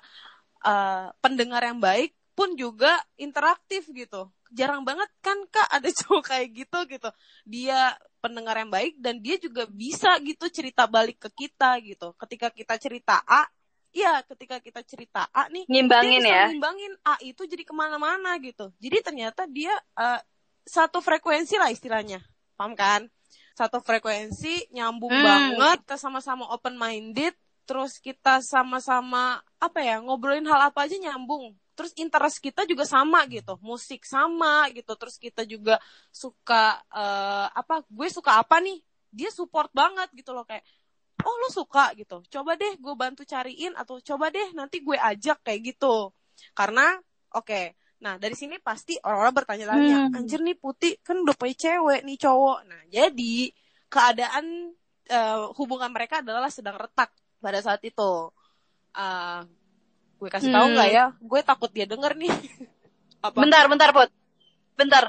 [0.64, 6.48] eh, pendengar yang baik pun juga interaktif gitu jarang banget kan kak ada cowok kayak
[6.54, 7.10] gitu gitu
[7.44, 12.48] dia pendengar yang baik dan dia juga bisa gitu cerita balik ke kita gitu ketika
[12.54, 13.44] kita cerita A
[13.94, 16.44] Iya, ketika kita cerita A nih, Ngimbangin dia bisa ya.
[16.50, 18.74] ngimbangin A itu jadi ke mana-mana gitu.
[18.82, 20.20] Jadi ternyata dia eh,
[20.66, 22.18] satu frekuensi lah istilahnya,
[22.58, 23.06] paham kan?
[23.54, 25.22] Satu frekuensi nyambung Hmm.
[25.22, 27.38] banget, kita sama-sama open minded,
[27.70, 31.54] terus kita sama-sama apa ya ngobrolin hal apa aja nyambung.
[31.74, 34.94] Terus interest kita juga sama gitu, musik sama gitu.
[34.94, 35.82] Terus kita juga
[36.14, 37.82] suka eh, apa?
[37.90, 38.80] Gue suka apa nih?
[39.14, 40.66] Dia support banget gitu loh kayak
[41.24, 45.40] oh lu suka gitu coba deh gue bantu cariin atau coba deh nanti gue ajak
[45.46, 46.12] kayak gitu
[46.52, 47.00] karena
[47.32, 50.18] oke nah dari sini pasti orang-orang bertanya-tanya Hmm.
[50.20, 53.36] anjir nih putih kan udah punya cewek nih cowok nah jadi
[53.88, 54.76] keadaan
[55.08, 58.32] eh, hubungan mereka adalah sedang retak pada saat itu
[58.94, 59.42] Eh,
[60.24, 60.74] gue kasih tahu Hmm.
[60.74, 62.32] nggak ya gue takut dia denger nih
[63.22, 64.10] apa Bentar, bentar, Put.
[64.74, 65.04] Bentar.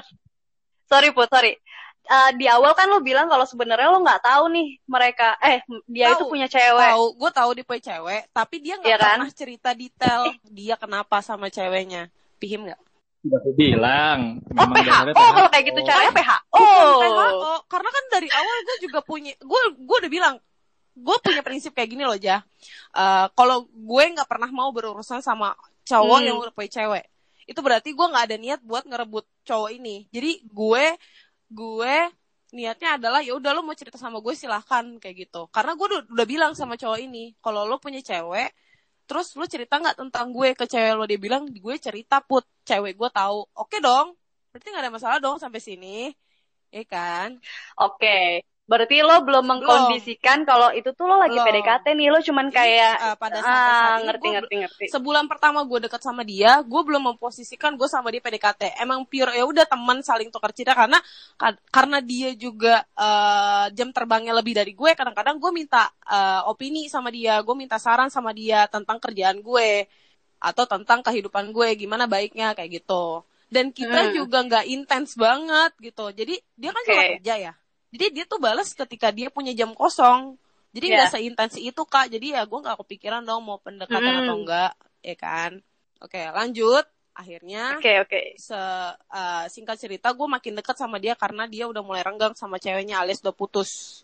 [0.85, 1.55] Sorry, Put, sorry.
[2.05, 6.11] Eh, di awal kan lo bilang kalau sebenarnya lo nggak tahu nih mereka, eh dia
[6.11, 6.29] itu Tahu.
[6.29, 6.91] punya cewek.
[6.91, 9.09] tahu gue tahu dia punya cewek tapi dia nggak Iya kan?
[9.17, 12.77] pernah cerita detail dia kenapa sama ceweknya pihim nggak
[13.25, 14.37] Udah aku bilang.
[14.53, 14.91] Oh PH.
[15.11, 16.31] Oh kalau kayak gitu caranya PH.
[16.53, 17.01] Oh.
[17.01, 20.35] PHO, karena kan dari awal gue juga punya, gue gue udah bilang,
[20.95, 22.41] gue punya prinsip kayak gini loh jah.
[22.95, 25.53] Eh, kalau gue nggak pernah mau berurusan sama
[25.87, 26.27] cowok Hmm.
[26.27, 27.03] yang udah punya cewek,
[27.49, 30.07] itu berarti gue nggak ada niat buat ngerebut cowok ini.
[30.15, 30.85] Jadi gue
[31.51, 31.95] gue
[32.55, 35.47] niatnya adalah ya udah lo mau cerita sama gue silahkan kayak gitu.
[35.55, 38.49] Karena gue udah, udah bilang sama cowok ini, kalau lo punya cewek,
[39.07, 42.93] terus lo cerita nggak tentang gue ke cewek lo dia bilang gue cerita put cewek
[42.97, 44.07] gue tahu oke dong
[44.51, 46.09] berarti nggak ada masalah dong sampai sini
[46.73, 47.29] ya kan
[47.77, 48.41] Oke.
[48.71, 51.45] Berarti lo belum mengkondisikan kalau itu tuh lo lagi Belum.
[51.45, 53.63] PDKT nih, lo cuman Jadi, kayak eh, pada ah, saat
[54.01, 54.85] ini ngerti gue ngerti ngerti.
[54.93, 59.33] sebulan pertama gue deket sama dia gue belum memposisikan gue sama dia PDKT emang pure
[59.33, 60.97] ya udah teman saling tukar cerita karena
[61.41, 66.85] ka- karena dia juga eh, jam terbangnya lebih dari gue kadang-kadang gue minta eh, opini
[66.89, 69.89] sama dia gue minta saran sama dia tentang kerjaan gue
[70.41, 74.15] atau tentang kehidupan gue gimana baiknya kayak gitu dan kita Hmm.
[74.17, 77.11] juga nggak intens banget gitu jadi dia kan juga Oke.
[77.17, 77.53] kerja ya
[77.95, 80.35] jadi dia tuh balas ketika dia punya jam kosong
[80.69, 81.13] jadi nggak Iya.
[81.13, 84.21] seintens itu kak jadi ya gue nggak kepikiran dong mau pendekatan Hmm.
[84.21, 85.51] atau enggak ya kan
[85.97, 88.19] oke lanjut akhirnya Oke oke.
[88.35, 88.59] se
[88.91, 92.99] eh, singkat cerita gue makin dekat sama dia karena dia udah mulai renggang sama ceweknya
[92.99, 94.03] alias udah putus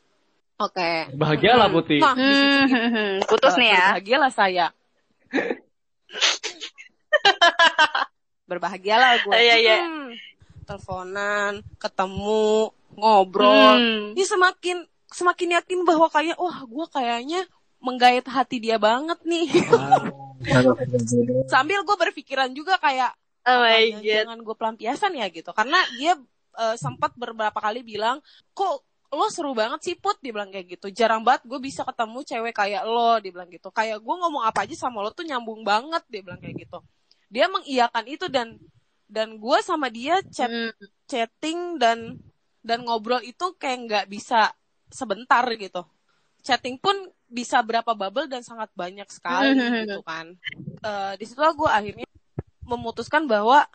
[0.56, 2.00] oke Bahagialah Putih.
[2.00, 3.14] nah Hmm, hmm, hmm.
[3.26, 3.84] putus nih ya.
[3.92, 4.68] berbahagialah saya
[8.46, 9.78] berbahagialah gue Iya, iya.
[9.82, 10.12] Hmm,
[10.64, 13.78] teleponan ketemu ngobrol.
[13.78, 14.14] Hmm.
[14.14, 17.42] dia semakin semakin yakin bahwa kayak wah gue kayaknya
[17.82, 19.50] menggait hati dia banget nih.
[21.52, 24.06] Sambil gue berpikiran juga kayak Oh my "Apa, god.
[24.06, 25.50] jangan gue pelampiasan ya gitu.
[25.50, 26.14] Karena dia
[26.62, 28.22] eh, sempat beberapa kali bilang
[28.54, 30.16] kok lo seru banget sih put?
[30.22, 30.94] Dia bilang kayak gitu.
[30.94, 33.74] Jarang banget gue bisa ketemu cewek kayak lo dia bilang gitu.
[33.74, 36.80] Kayak gue ngomong apa aja sama lo tuh nyambung banget dia bilang kayak gitu.
[37.34, 38.62] Dia mengiyakan itu dan
[39.10, 40.72] dan gue sama dia chat Hmm.
[41.04, 42.16] chatting dan
[42.62, 44.54] dan ngobrol itu kayak nggak bisa
[44.94, 45.82] sebentar gitu.
[46.42, 46.94] Chatting pun
[47.30, 49.54] bisa berapa bubble dan sangat banyak sekali
[49.86, 50.38] gitu kan.
[50.82, 52.08] Eh di situlah gue akhirnya
[52.66, 53.66] memutuskan bahwa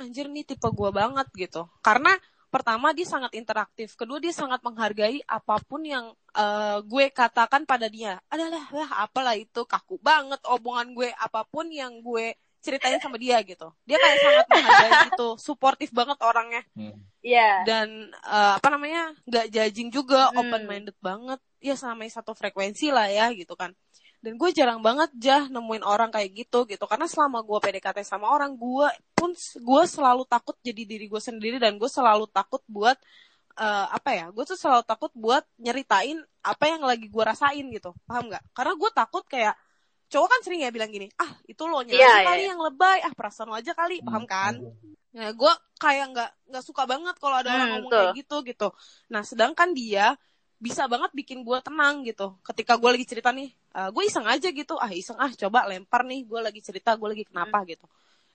[0.00, 1.68] anjir nih tipe gue banget gitu.
[1.84, 2.16] Karena
[2.48, 3.94] pertama dia sangat interaktif.
[3.94, 8.20] Kedua dia sangat menghargai apa pun yang eh, gue katakan pada dia.
[8.32, 13.40] Adalah lah apalah itu kaku banget omongan gue apa pun yang gue ceritain sama dia
[13.42, 13.72] gitu.
[13.88, 16.62] Dia kayak sangat menghargai itu suportif banget orangnya.
[16.76, 16.96] Hmm.
[17.20, 17.68] Iya.
[17.68, 20.40] dan eh, apa namanya nggak judging juga Hmm.
[20.40, 21.36] open minded banget.
[21.60, 23.76] Ya sama satu frekuensi lah ya gitu kan.
[24.20, 26.84] Dan gue jarang banget jah nemuin orang kayak gitu gitu.
[26.88, 31.56] Karena selama gue PDKT sama orang gue pun gue selalu takut jadi diri gue sendiri.
[31.60, 32.96] Dan gue selalu takut buat
[33.60, 37.92] eh, apa ya gue tuh selalu takut buat nyeritain apa yang lagi gue rasain gitu.
[38.08, 38.44] Paham nggak?
[38.56, 39.52] Karena gue takut kayak
[40.10, 42.50] cowok kan sering ya bilang gini ah itu lo nya Iya, aja iya, kali iya.
[42.50, 44.54] yang lebay ah perasaan lo aja kali paham kan
[45.10, 47.98] Nah, gue kayak nggak nggak suka banget kalau ada orang Hmm, ngomong betul.
[47.98, 48.68] kayak gitu gitu.
[49.10, 50.14] Nah, sedangkan dia
[50.62, 52.38] bisa banget bikin gue tenang gitu.
[52.46, 56.06] Ketika gue lagi cerita nih, uh, gue iseng aja gitu ah iseng ah coba lempar
[56.06, 57.90] nih gue lagi cerita gue lagi kenapa gitu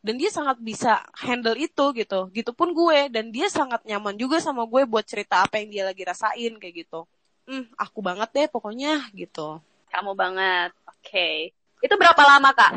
[0.06, 4.38] dan dia sangat bisa handle itu gitu gitu pun gue dan dia sangat nyaman juga
[4.38, 7.08] sama gue buat cerita apa yang dia lagi rasain kayak gitu
[7.48, 10.76] hmm aku banget deh pokoknya gitu Kamu banget.
[10.92, 11.56] Oke.
[11.86, 12.72] Itu berapa lama, Kak?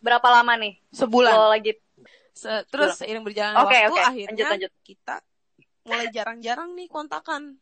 [0.00, 0.76] Berapa lama nih?
[0.92, 1.72] sebulan Lo lagi
[2.30, 4.00] Se- terus seiring berjalannya Oke, waktu oke.
[4.00, 4.72] akhirnya Lanjut, lanjut.
[4.86, 5.16] kita
[5.84, 7.56] mulai jarang-jarang nih kontakan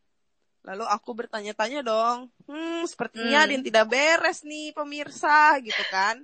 [0.61, 3.45] lalu aku bertanya-tanya dong hmm sepertinya Hmm.
[3.47, 6.19] ada yang tidak beres nih pemirsa gitu kan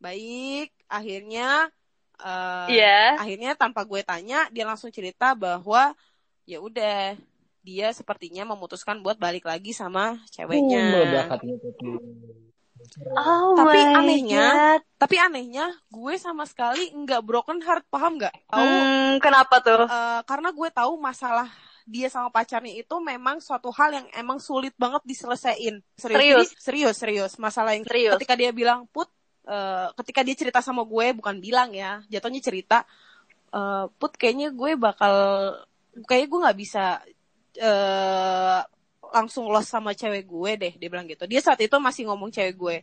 [0.00, 1.68] baik akhirnya
[2.18, 3.20] eh, Iya.
[3.20, 5.92] akhirnya tanpa gue tanya dia langsung cerita bahwa
[6.48, 7.14] ya udah
[7.62, 10.82] dia sepertinya memutuskan buat balik lagi sama Uh, ceweknya
[11.38, 11.92] Teti.
[13.16, 14.80] Oh Tapi my anehnya, God.
[15.00, 19.82] tapi anehnya gue sama sekali nggak broken heart paham nggak tahu Hmm, kenapa tuh?
[19.90, 21.48] Eh, karena gue tahu masalah
[21.84, 26.48] dia sama pacarnya itu memang suatu hal yang emang sulit banget diselesain serius Serius?
[26.48, 28.14] Jadi, serius serius masalah yang Serius.
[28.14, 29.10] ketika dia bilang put
[29.50, 32.86] eh, ketika dia cerita sama gue bukan bilang ya jatuhnya cerita
[33.54, 35.14] eh, put kayaknya gue bakal
[36.08, 36.84] kayaknya gue nggak bisa
[37.58, 38.60] eh
[39.12, 42.56] langsung los sama cewek gue deh dia bilang gitu dia saat itu masih ngomong cewek
[42.56, 42.76] gue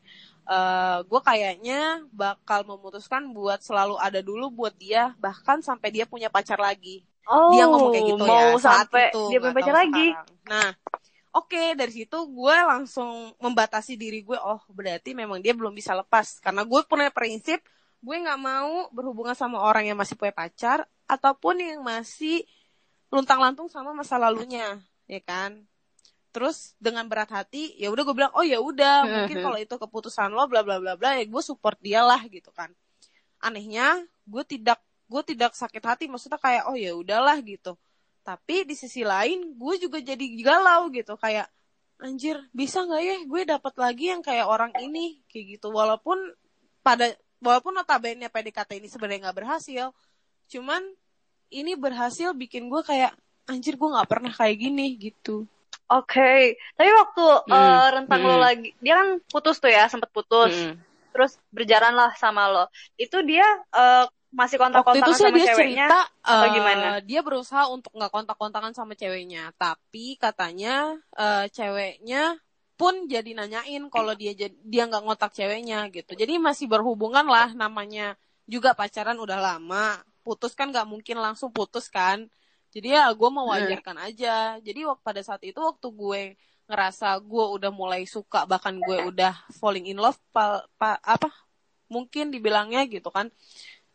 [0.50, 6.30] eh gue kayaknya bakal memutuskan buat selalu ada dulu buat dia bahkan sampai dia punya
[6.30, 9.76] pacar lagi Oh, dia ngomong kayak gitu mau ya saat sampai itu dia punya pacar
[9.86, 10.08] lagi.
[10.18, 10.50] sekarang.
[10.50, 10.70] nah
[11.38, 16.42] oke dari situ gue langsung membatasi diri gue oh berarti memang dia belum bisa lepas
[16.42, 17.62] karena gue punya prinsip
[18.02, 22.50] gue nggak mau berhubungan sama orang yang masih punya pacar ataupun yang masih
[23.14, 25.70] luntang-lantung sama masa lalunya ya kan
[26.30, 30.30] terus dengan berat hati ya udah gue bilang oh ya udah mungkin kalau itu keputusan
[30.30, 32.70] lo bla bla bla bla ya gue support dia lah gitu kan.
[33.42, 37.76] Anehnya gue tidak gue tidak sakit hati maksudnya kayak oh ya udahlah gitu.
[38.22, 41.50] Tapi di sisi lain gue juga jadi galau gitu kayak
[42.00, 45.20] anjir bisa nggak ya gue dapat lagi yang kayak orang ini?
[45.28, 45.74] Kayak gitu.
[45.74, 46.18] Walaupun
[46.86, 49.96] pada walaupun notabene PDKT ini sebenarnya nggak berhasil
[50.52, 50.82] cuman
[51.50, 53.16] ini berhasil bikin gue kayak
[53.50, 55.48] anjir gue nggak pernah kayak gini gitu
[55.90, 56.56] Oke.
[56.78, 58.46] Tapi waktu Hmm, eh, rentang lo hmm.
[58.46, 60.54] lagi, dia kan putus tuh ya, sempet putus.
[60.54, 60.78] Mm.
[61.10, 62.70] Terus berjalan lah sama lo.
[62.94, 66.88] Itu dia eh, masih kontak-kontakan sama dia ceweknya cerita atau gimana?
[67.02, 72.38] dia berusaha untuk nggak kontak-kontakan sama ceweknya tapi katanya eh, ceweknya
[72.78, 78.16] pun jadi nanyain kalau dia dia nggak ngotak ceweknya gitu jadi masih berhubungan lah namanya
[78.46, 82.30] juga pacaran udah lama putus kan nggak mungkin langsung putus kan
[82.76, 84.28] jadi ya gue mewajarkan aja.
[84.68, 86.22] Jadi waktu pada saat itu waktu gue
[86.70, 91.28] ngerasa gue udah mulai suka bahkan gue udah falling in love pa- pa- apa
[91.90, 93.28] mungkin dibilangnya gitu kan.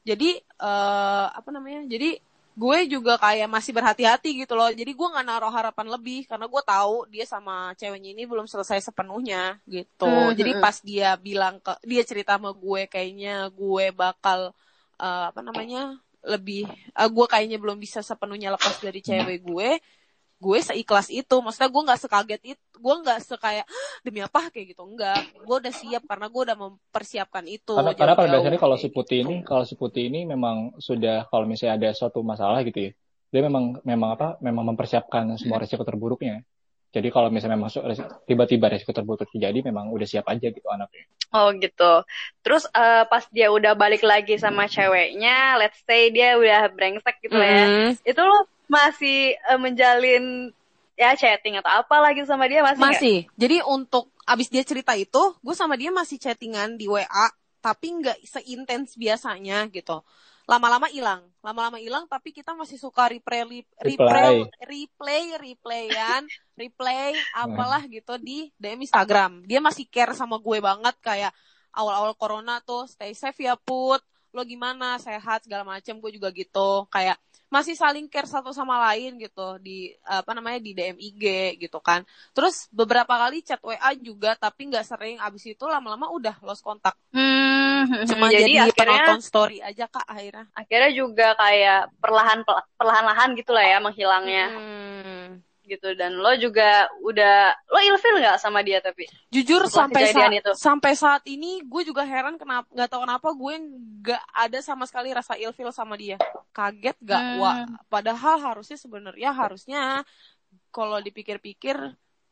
[0.09, 2.21] Jadi eh apa namanya jadi
[2.55, 4.71] gue juga kayak masih berhati-hati gitu loh.
[4.71, 8.79] Jadi gue nggak naruh harapan lebih karena gue tahu dia sama ceweknya ini belum selesai
[8.91, 10.05] sepenuhnya gitu.
[10.05, 14.55] Hmm, jadi hmm, pas dia bilang ke dia cerita sama gue kayaknya gue bakal
[15.03, 15.99] eh, apa namanya
[16.33, 16.61] lebih
[16.99, 19.69] eh, gue kayaknya belum bisa sepenuhnya lepas dari cewek gue
[20.45, 24.67] gue seikhlas itu maksudnya gue nggak sekaget itu gue nggak sekayak "Hah, demi apa kayak
[24.77, 28.77] gitu enggak gue udah siap karena gue udah mempersiapkan itu Karena, karena pada dasarnya kalau
[28.83, 29.27] si putih gitu.
[29.27, 32.91] ini, kalau si putih ini memang sudah kalau misalnya ada suatu masalah gitu ya,
[33.33, 34.27] dia memang memang apa?
[34.47, 35.65] Memang mempersiapkan semua Hmm.
[35.67, 36.35] resiko terburuknya.
[36.95, 41.11] Jadi kalau misalnya res- tiba-tiba resiko terburuk terjadi, memang udah siap aja gitu anaknya.
[41.35, 42.07] Oh gitu.
[42.47, 47.35] Terus eh, pas dia udah balik lagi sama ceweknya, let's say dia udah brengsek gitu
[47.35, 47.67] lah ya.
[47.67, 47.91] Mm.
[48.07, 50.55] Itu lo masih eh, menjalin
[50.95, 52.79] ya chatting atau apa lagi sama dia masih?
[52.87, 53.17] Masih.
[53.35, 57.27] Jadi untuk abis dia cerita itu, gue sama dia masih chattingan di WA,
[57.59, 60.07] tapi nggak seintens biasanya gitu.
[60.45, 66.23] Lama-lama hilang, lama-lama hilang, tapi kita masih suka replay, replay, replay, replayan,
[66.61, 69.41] replay, apalah gitu di DM Instagram.
[69.49, 71.33] Dia masih care sama gue banget kayak
[71.75, 74.05] awal-awal corona tuh, stay safe ya put,
[74.35, 75.47] lo gimana, sehat?
[75.47, 76.87] segala macem, gue juga gitu.
[76.91, 77.19] Kayak
[77.55, 81.25] masih saling care satu sama lain gitu di apa namanya di DM IG
[81.63, 82.03] gitu kan.
[82.35, 85.17] Terus beberapa kali chat WA juga tapi nggak sering.
[85.23, 86.99] Abis itu lama-lama udah lost kontak.
[87.15, 87.34] Hmm,
[88.11, 90.45] Cuma jadi, jadi, akhirnya penonton story aja kak akhirnya.
[90.53, 92.41] akhirnya juga kayak perlahan
[92.75, 95.29] perlahan-lahan gitu lah ya menghilangnya Hmm.
[95.65, 100.53] gitu dan lo juga udah lo ilfil nggak sama dia tapi Jujur sampai saat itu.
[100.53, 103.55] sampai saat ini gue juga heran kenapa nggak tahu kenapa gue
[104.05, 106.21] nggak ada sama sekali rasa ilfil sama dia.
[106.53, 107.17] Kaget gak?
[107.19, 107.41] Hmm.
[107.41, 107.57] Wah,
[107.89, 110.05] padahal harusnya sebenarnya harusnya
[110.69, 111.77] kalau dipikir-pikir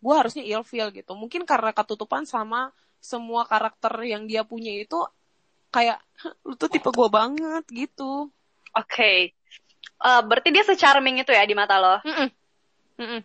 [0.03, 1.17] gue harusnya ilfil gitu.
[1.17, 2.69] Mungkin karena ketutupan sama
[3.01, 5.01] semua karakter yang dia punya itu
[5.73, 8.29] kayak "Hah, lu tuh tipe gue banget gitu.
[8.77, 9.15] oke
[10.03, 12.29] Eh, berarti dia secharming itu ya di mata lo oke Mm-mm.
[12.99, 13.21] Mm-mm.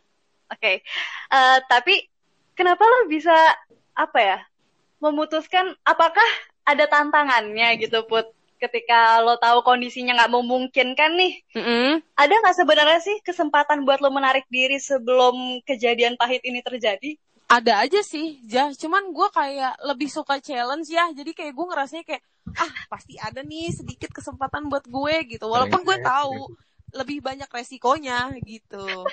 [1.34, 2.06] Eh, tapi
[2.54, 3.34] kenapa lo bisa
[3.98, 4.38] apa ya
[5.02, 6.26] memutuskan apakah
[6.70, 8.30] ada tantangannya gitu put
[8.62, 12.02] ketika lo tahu kondisinya nggak memungkinkan nih Mm-mm.
[12.14, 17.18] ada nggak sebenarnya sih kesempatan buat lo menarik diri sebelum kejadian pahit ini terjadi
[17.50, 22.06] ada aja sih jah cuman gue kayak lebih suka challenge ya jadi kayak gue ngerasanya
[22.06, 22.24] kayak
[22.56, 25.46] ah pasti ada nih sedikit kesempatan buat gue gitu.
[25.46, 26.56] Walaupun gue tahu
[26.90, 29.04] lebih banyak resikonya gitu.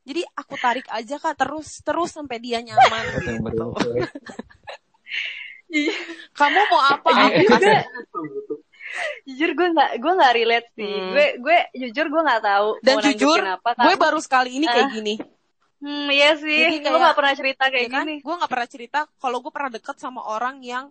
[0.00, 3.32] Jadi aku tarik aja kak terus terus sampai dia nyaman Yang gitu.
[3.40, 3.76] baru-
[6.32, 7.08] kamu mau apa?
[7.08, 7.54] Aku juga.
[7.56, 7.78] kasih
[9.22, 10.90] jujur gue nggak gue nggak relate sih.
[10.90, 11.10] Hmm.
[11.14, 14.88] gue gue jujur gue nggak tahu dan mau jujur apa gue baru sekali ini kayak
[14.88, 14.92] Ah.
[14.92, 15.14] gini.
[15.80, 16.58] Hmm iya sih.
[16.60, 18.04] Jadi gue nggak pernah cerita kayak ya kan?
[18.04, 18.16] gini.
[18.18, 20.90] Gue nggak pernah cerita kalau gue pernah deket sama orang yang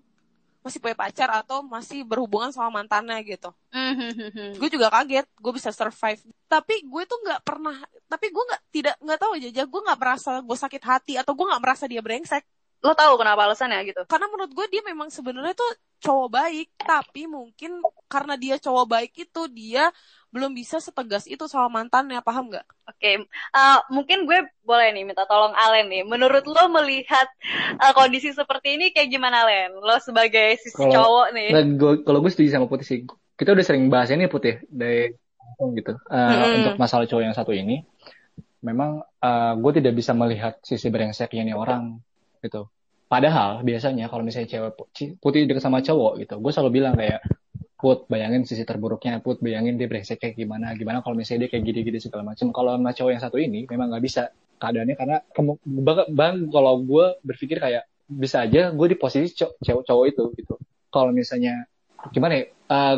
[0.69, 3.49] masih punya pacar atau masih berhubungan sama mantannya gitu.
[3.73, 6.21] Hmm, hmm, hmm, gue juga kaget gue bisa survive.
[6.45, 7.73] Tapi gue tuh nggak pernah
[8.05, 11.45] tapi gue nggak tidak nggak tahu aja gue nggak merasa gue sakit hati atau gue
[11.49, 12.45] nggak merasa dia brengsek.
[12.85, 14.05] Lo tahu kenapa alasannya gitu?
[14.05, 15.67] Karena menurut gue dia memang sebenarnya tuh
[15.99, 19.91] cowok baik tapi mungkin karena dia cowok baik itu dia
[20.29, 25.23] belum bisa setegas itu sama mantannya paham nggak Oke, eh, mungkin gue boleh nih minta
[25.29, 26.03] tolong Alen nih.
[26.03, 27.29] Menurut lo melihat
[27.77, 29.77] eh, kondisi seperti ini kayak gimana Len?
[29.77, 31.49] Lo sebagai sisi Kalau- cowok nih.
[31.53, 31.63] Nah,
[32.01, 32.99] kalau gue setuju sama Putih sih.
[33.37, 35.13] Kita udah sering bahas ini Putih dari
[35.77, 35.93] gitu.
[35.95, 36.57] Eh, Mm-mm.
[36.59, 37.85] Untuk masalah cowok yang satu ini,
[38.65, 42.01] memang eh, gue tidak bisa melihat sisi brengseknya nih orang
[42.41, 42.67] gitu.
[43.05, 44.73] Padahal biasanya kalau misalnya cewek
[45.17, 47.21] Putih deket sama cowok gitu, gue selalu bilang kayak
[47.79, 51.63] Put, bayangin sisi terburuknya, Put, bayangin dia brengsek kayak gimana, gimana kalau misalnya dia kayak
[51.63, 52.51] gini-gini segala macam.
[52.51, 54.23] Kalau sama cowok yang satu ini, memang nggak bisa
[54.59, 55.17] keadaannya karena
[55.63, 60.23] bang, bang kalau gue berpikir kayak bisa aja gue di posisi cow- cewek cowok itu
[60.35, 60.59] gitu.
[60.91, 61.63] Kalau misalnya
[62.11, 62.45] gimana ya?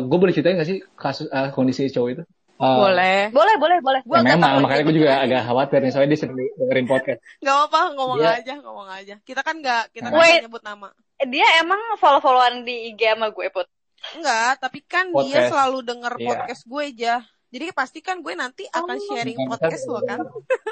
[0.02, 2.22] gue boleh ceritain gak sih kasus eh, kondisi cowok itu?
[2.58, 4.00] Eh, boleh Boleh, boleh, boleh.
[4.02, 5.24] Gua ya memang, makanya gitu gue juga kan.
[5.26, 7.18] agak khawatir nih, soalnya dia sering dengerin podcast.
[7.42, 10.42] nggak apa ngomong Dia- aja ngomong aja kita kan nggak kita kan Wait.
[10.42, 10.88] nggak nyebut nama
[11.22, 13.70] Dia emang follow-followan di IG sama gue, Put.
[14.14, 15.50] Enggak, tapi kan dia Podcast.
[15.50, 16.26] selalu denger Iya.
[16.28, 17.14] podcast gue aja.
[17.52, 19.04] Jadi pasti kan gue nanti akan Oh.
[19.06, 20.20] sharing Kan- podcast lo kan.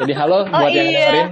[0.00, 0.98] Jadi halo buat yang iya.
[1.12, 1.28] dengerin.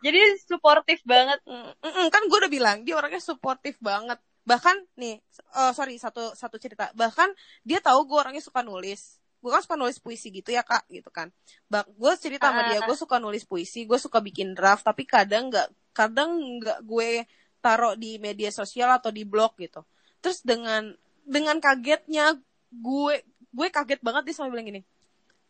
[0.00, 1.40] Jadi suportif banget.
[1.44, 4.16] Mm, mm, mm, kan gue udah bilang dia orangnya suportif banget.
[4.40, 5.20] Bahkan nih,
[5.56, 6.88] oh sorry satu satu cerita.
[6.92, 7.28] Bahkan
[7.60, 9.20] dia tahu gue orangnya suka nulis.
[9.40, 11.32] Gue kan suka nulis puisi gitu ya kak, gitu kan.
[11.64, 12.84] Bak, gue cerita sama dia, Ah.
[12.84, 17.24] gue suka nulis puisi, gue suka bikin draft, tapi kadang nggak, kadang nggak gue
[17.56, 19.80] taruh di media sosial atau di blog gitu.
[20.20, 20.92] Terus dengan
[21.30, 22.34] dengan kagetnya
[22.70, 23.14] gue
[23.50, 24.82] gue kaget banget dia sampai bilang gini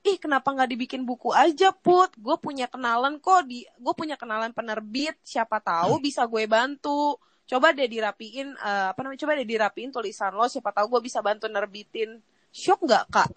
[0.01, 4.53] ih kenapa nggak dibikin buku aja put gue punya kenalan kok di gue punya kenalan
[4.53, 9.91] penerbit siapa tahu bisa gue bantu coba deh dirapiin eh, apa namanya coba deh dirapiin
[9.93, 12.17] tulisan lo siapa tahu gue bisa bantu nerbitin
[12.49, 13.29] shock nggak kak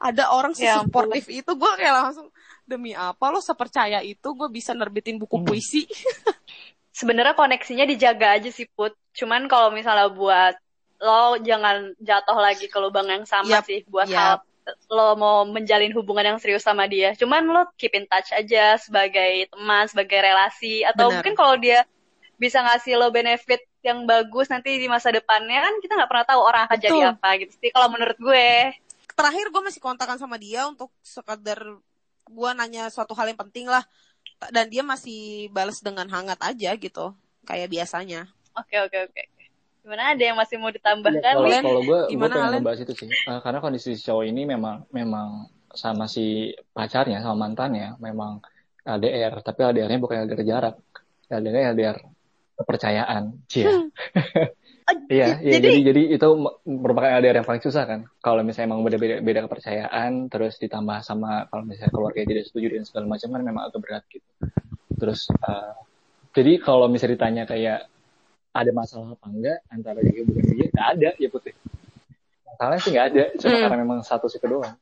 [0.00, 1.08] ada orang Ya ampun.
[1.08, 2.28] sesuportif itu gue kayak langsung
[2.64, 5.44] demi apa lo sepercaya itu gue bisa nerbitin buku Hmm.
[5.44, 5.84] puisi
[6.94, 8.94] Sebenarnya koneksinya dijaga aja sih, Put.
[9.10, 10.54] Cuman kalau misalnya buat
[11.04, 14.16] lo jangan jatuh lagi ke lubang yang sama Yap, sih buat yap.
[14.16, 14.34] hal
[14.88, 17.12] lo mau menjalin hubungan yang serius sama dia.
[17.12, 21.20] Cuman lo keep in touch aja sebagai teman, sebagai relasi atau Benar.
[21.20, 21.84] mungkin kalau dia
[22.40, 26.40] bisa ngasih lo benefit yang bagus nanti di masa depannya kan kita nggak pernah tahu
[26.40, 27.12] orang akan jadi Betul.
[27.12, 28.48] apa gitu sih kalau menurut gue.
[29.14, 31.60] terakhir gue masih kontakan sama dia untuk sekadar
[32.26, 33.84] gue nanya suatu hal yang penting lah
[34.50, 37.14] dan dia masih balas dengan hangat aja gitu
[37.46, 39.22] kayak biasanya Oke oke oke.
[39.84, 41.20] Gimana ada yang masih mau ditambahkan?
[41.20, 44.88] Kalau kalau gue gue pengen ngebahas itu sih, Eh, karena kondisi si cowok ini memang
[44.88, 46.24] memang sama si
[46.72, 48.40] pacarnya sama mantannya memang
[48.80, 50.76] LDR, tapi LDR-nya bukan LDR jarak,
[51.28, 51.96] LDR LDR
[52.56, 53.68] kepercayaan, cia.
[54.84, 55.56] Oh, Iya, iya.
[55.56, 58.04] jadi- Jadi, jadi itu me- merupakan LDR yang paling susah kan.
[58.20, 62.76] Kalau misalnya emang beda beda, beda kepercayaan, terus ditambah sama kalau misalnya keluarga tidak setuju
[62.76, 64.28] dan segala macam kan memang agak berat gitu.
[65.00, 65.72] Terus, eh,
[66.36, 67.88] jadi kalau misalnya ditanya kayak
[68.54, 71.54] ada masalah apa enggak antara dia hubungan dia, nggak ada ya putih.
[72.46, 73.62] Masalahnya sih nggak ada, cuma Hmm.
[73.62, 74.74] karena memang satu itu doang.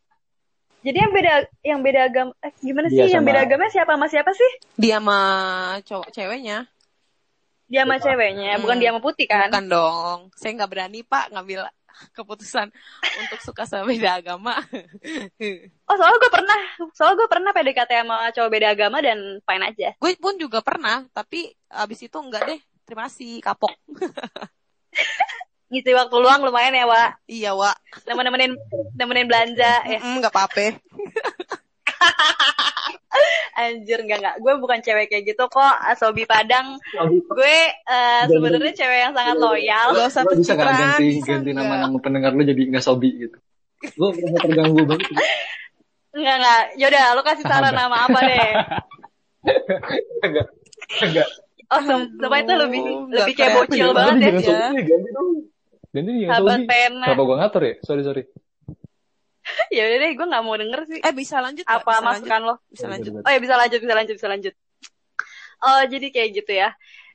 [0.83, 1.33] Jadi yang beda
[1.63, 2.99] yang beda agama eh, gimana sih?
[2.99, 4.51] Dia Yang sama- beda agama siapa sama siapa sih?
[4.75, 5.19] dia sama
[5.83, 6.59] cowok ceweknya
[7.65, 8.83] Dia sama ceweknya, bukan Hmm.
[8.83, 9.49] dia sama putih kan?
[9.49, 11.65] bukan dong saya nggak berani pak ngambil
[12.13, 12.69] keputusan
[13.23, 14.53] untuk suka sama beda agama
[15.89, 16.59] Oh soalnya gue pernah,
[16.91, 19.89] soalnya gue pernah PDKT sama cowok beda agama dan fine aja.
[19.95, 23.73] gue pun juga pernah tapi abis itu enggak deh terima kasih kapok
[25.73, 27.11] Ngisi waktu luang lumayan ya, Wak.
[27.25, 27.73] iya wa
[28.05, 28.53] Nemenin
[28.93, 30.05] nemenin belanja ya.
[30.05, 30.77] Mm, nggak apa-apa
[33.53, 34.37] Anjir enggak enggak.
[34.41, 35.75] Gue bukan cewek kayak gitu kok.
[35.89, 36.77] Asobi Padang.
[37.29, 39.93] Gue eh, sebenarnya cewek yang sangat loyal.
[39.97, 41.65] Gak usah Lo bisa nggak pencitraan, ganti bisa ganti nggak?
[41.65, 43.37] nama-nama pendengar lo jadi nggak sobi gitu.
[43.97, 45.09] Gue merasa terganggu banget.
[46.13, 46.63] Enggak enggak.
[46.81, 48.51] Yaudah, lu kasih saran nama apa deh?
[50.27, 50.47] enggak,
[51.01, 51.29] enggak.
[51.73, 54.21] Oh, sumpah itu lebih lebih kayak bocil banget ya.
[54.29, 54.49] jangan ya.
[54.69, 55.29] sogi, ganti dong.
[55.89, 57.05] Ganti jangan Sahabat pena.
[57.09, 57.75] Kenapa gue ngatur ya?
[57.81, 58.23] Sorry, sorry.
[59.75, 60.99] Ya udah deh, gue nggak mau denger sih.
[61.03, 61.65] Eh bisa lanjut?
[61.65, 62.07] Apa bisa lanjut?
[62.07, 62.55] masukan lo?
[62.71, 63.13] Bisa lanjut.
[63.19, 64.55] Oh ya bisa lanjut, bisa lanjut, bisa lanjut.
[65.63, 66.69] Oh jadi kayak gitu ya.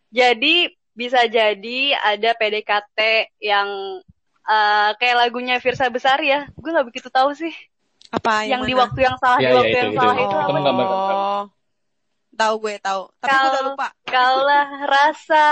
[0.09, 0.53] Jadi
[0.91, 2.99] bisa jadi ada PDKT
[3.39, 3.69] yang
[4.43, 6.49] eh, kayak lagunya Virsa Besari ya.
[6.51, 7.53] Gue nggak begitu tahu sih.
[8.07, 8.87] Apa yang di mana?
[8.87, 9.99] waktu yang salah, Ya, di ya, waktu itu, yang itu.
[9.99, 10.23] salah itu.
[10.27, 10.71] Itu apa?
[10.73, 11.43] bakal- Oh.
[12.38, 13.01] Tahu gue tahu.
[13.17, 13.88] Tapi gue udah Kal- lupa.
[14.05, 15.45] Kaulah rasa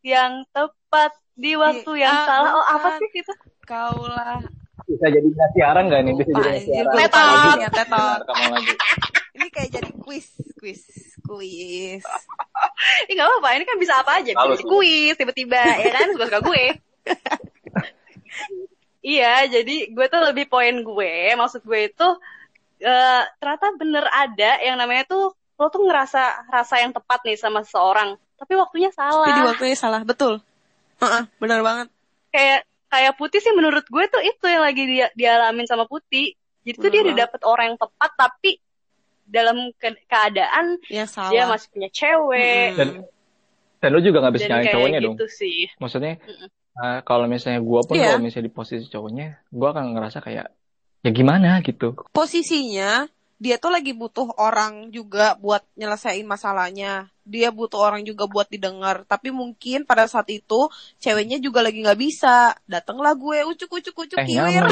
[0.00, 2.52] yang tepat di waktu yang ah, salah.
[2.56, 3.32] Oh apa sih itu?
[3.68, 4.40] Kaulah.
[4.88, 6.12] Bisa jadi ngasih siaran nggak nih?
[6.16, 6.94] Bisa jadi siaran.
[6.96, 8.20] Tetot.
[8.32, 8.64] ya.
[9.40, 10.28] Ini kayak jadi quiz,
[10.58, 10.82] quiz,
[11.24, 12.04] quiz.
[13.08, 14.36] Ih gak apa-apa, ini kan bisa apa aja.
[14.36, 16.12] Bisa kuis, tiba-tiba, ya kan?
[16.12, 16.64] Suka-suka gue.
[19.00, 21.14] iya, jadi gue tuh lebih poin gue.
[21.40, 22.08] Maksud gue itu,
[22.84, 27.60] eh ternyata bener ada yang namanya tuh, lo tuh ngerasa rasa yang tepat nih sama
[27.60, 28.16] seseorang.
[28.40, 29.28] Tapi waktunya salah.
[29.28, 30.40] Tapi di waktunya salah, betul.
[30.96, 31.92] Heeh, benar banget.
[32.32, 36.32] Kayak kayak Putih sih menurut gue tuh itu yang lagi dia dialamin sama Putih.
[36.64, 38.50] Jadi tuh Bener dia udah dapet orang yang tepat, tapi
[39.28, 41.30] dalam ke- keadaan Yang salah.
[41.30, 42.68] dia masih punya cewek.
[42.72, 42.78] Mm-mm.
[42.80, 42.88] Dan
[43.80, 45.14] dan lu juga nggak bisa kayak cowoknya dong.
[45.16, 45.58] gitu sih.
[45.76, 46.48] Maksudnya Mm-mm.
[46.80, 48.16] eh, kalau misalnya gue pun Iya.
[48.16, 50.46] kalau misalnya di posisi cowoknya, gue akan ngerasa kayak
[51.00, 51.96] ya gimana gitu.
[52.12, 53.08] Posisinya
[53.40, 57.08] dia tuh lagi butuh orang juga buat nyelesain masalahnya.
[57.24, 59.08] Dia butuh orang juga buat didengar.
[59.08, 60.68] Tapi mungkin pada saat itu
[61.00, 62.52] ceweknya juga lagi nggak bisa.
[62.68, 64.64] Datanglah gue ucuk ucuk ucuk Eh kiwir.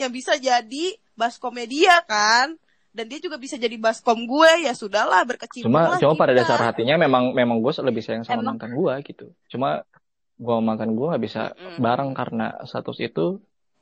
[0.00, 2.56] Yang bisa jadi baskomnya dia kan.
[2.96, 4.64] Dan dia juga bisa jadi baskom gue.
[4.64, 8.40] Ya sudahlah berkecimpung Cuma lah cuma pada dasar hatinya memang memang gue lebih sayang sama
[8.40, 8.56] Emang.
[8.56, 9.36] mantan gue gitu.
[9.52, 9.84] Cuma
[10.40, 11.76] gue mantan gue nggak bisa Mm-mm.
[11.76, 13.36] bareng karena status itu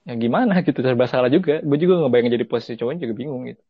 [0.09, 1.61] ya gimana gitu serba salah juga.
[1.61, 3.61] Gue juga ngebayangin jadi posisi cowoknya juga bingung gitu.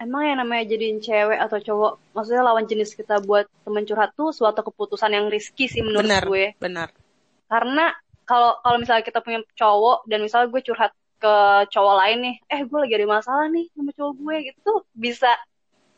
[0.00, 4.32] Emang yang namanya jadiin cewek atau cowok, maksudnya lawan jenis kita buat temen curhat tuh
[4.32, 6.24] suatu keputusan yang risky sih menurut Benar.
[6.24, 6.44] gue.
[6.56, 6.88] Benar.
[7.52, 7.92] Karena
[8.24, 11.34] kalau kalau misalnya kita punya cowok dan misalnya gue curhat ke
[11.68, 15.30] cowok lain nih, eh gue lagi ada masalah nih sama cowok gue gitu tuh bisa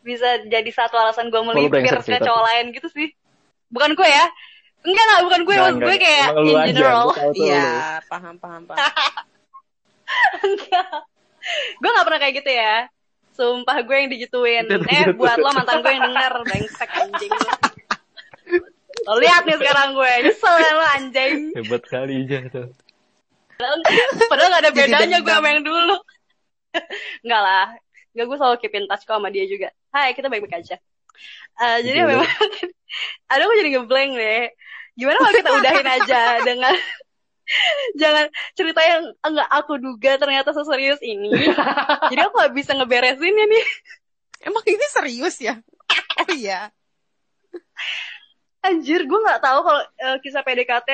[0.02, 2.18] bisa jadi satu alasan gue melipir ke tapi.
[2.18, 3.14] cowok lain gitu sih.
[3.70, 4.26] Bukan gue ya.
[4.82, 7.06] Enggak enggak bukan gue, Nggak, maksud gue kayak in general.
[7.38, 8.82] Iya, paham, paham, paham.
[10.42, 10.94] Enggak.
[11.82, 12.76] gue gak pernah kayak gitu ya.
[13.32, 14.64] Sumpah gue yang digituin.
[14.68, 16.32] Itu Eh buat lo mantan gue yang denger.
[16.46, 17.54] Brengsek anjing lo.
[19.08, 20.12] Lo lihat nih sekarang gue.
[20.28, 21.36] Nyesel ya lo anjing.
[21.56, 22.68] Hebat kali aja tuh.
[24.30, 25.96] Padahal gak ada bedanya gue sama yang dulu.
[27.24, 27.66] Enggak lah.
[28.12, 29.68] Enggak gue selalu keep in touch kok sama dia juga.
[29.92, 30.76] Hai kita baik-baik aja.
[31.60, 32.28] Eh, jadi memang
[33.32, 34.44] Aduh gue jadi ngeblank deh.
[34.96, 36.74] Gimana kalau kita udahin aja dengan
[38.00, 38.26] jangan
[38.56, 41.30] cerita yang enggak aku duga ternyata seserius ini.
[42.10, 43.64] Jadi aku gak bisa ngeberesinnya nih.
[44.42, 45.54] Emang ini serius ya?
[46.22, 46.72] Oh iya.
[48.62, 50.88] Anjir, gue nggak tahu kalau eh, kisah PDKT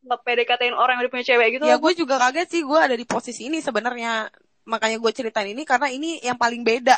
[0.00, 1.64] PDKT-in orang yang udah punya cewek gitu.
[1.66, 4.30] Ya gue juga kaget sih gue ada di posisi ini sebenarnya.
[4.64, 6.96] Makanya gue ceritain ini karena ini yang paling beda.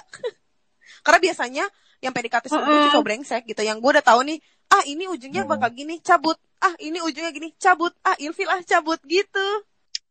[1.04, 1.64] karena biasanya
[2.02, 2.92] yang PDKT sama gue Mm-mm.
[2.94, 3.62] cowok brengsek gitu.
[3.64, 4.38] Yang gue udah tahu nih,
[4.70, 5.50] ah ini ujungnya Mm.
[5.50, 6.36] bakal gini, cabut.
[6.62, 7.90] Ah ini ujungnya gini, cabut.
[8.06, 9.46] Ah ilfil ah cabut gitu.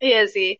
[0.01, 0.57] Iya sih.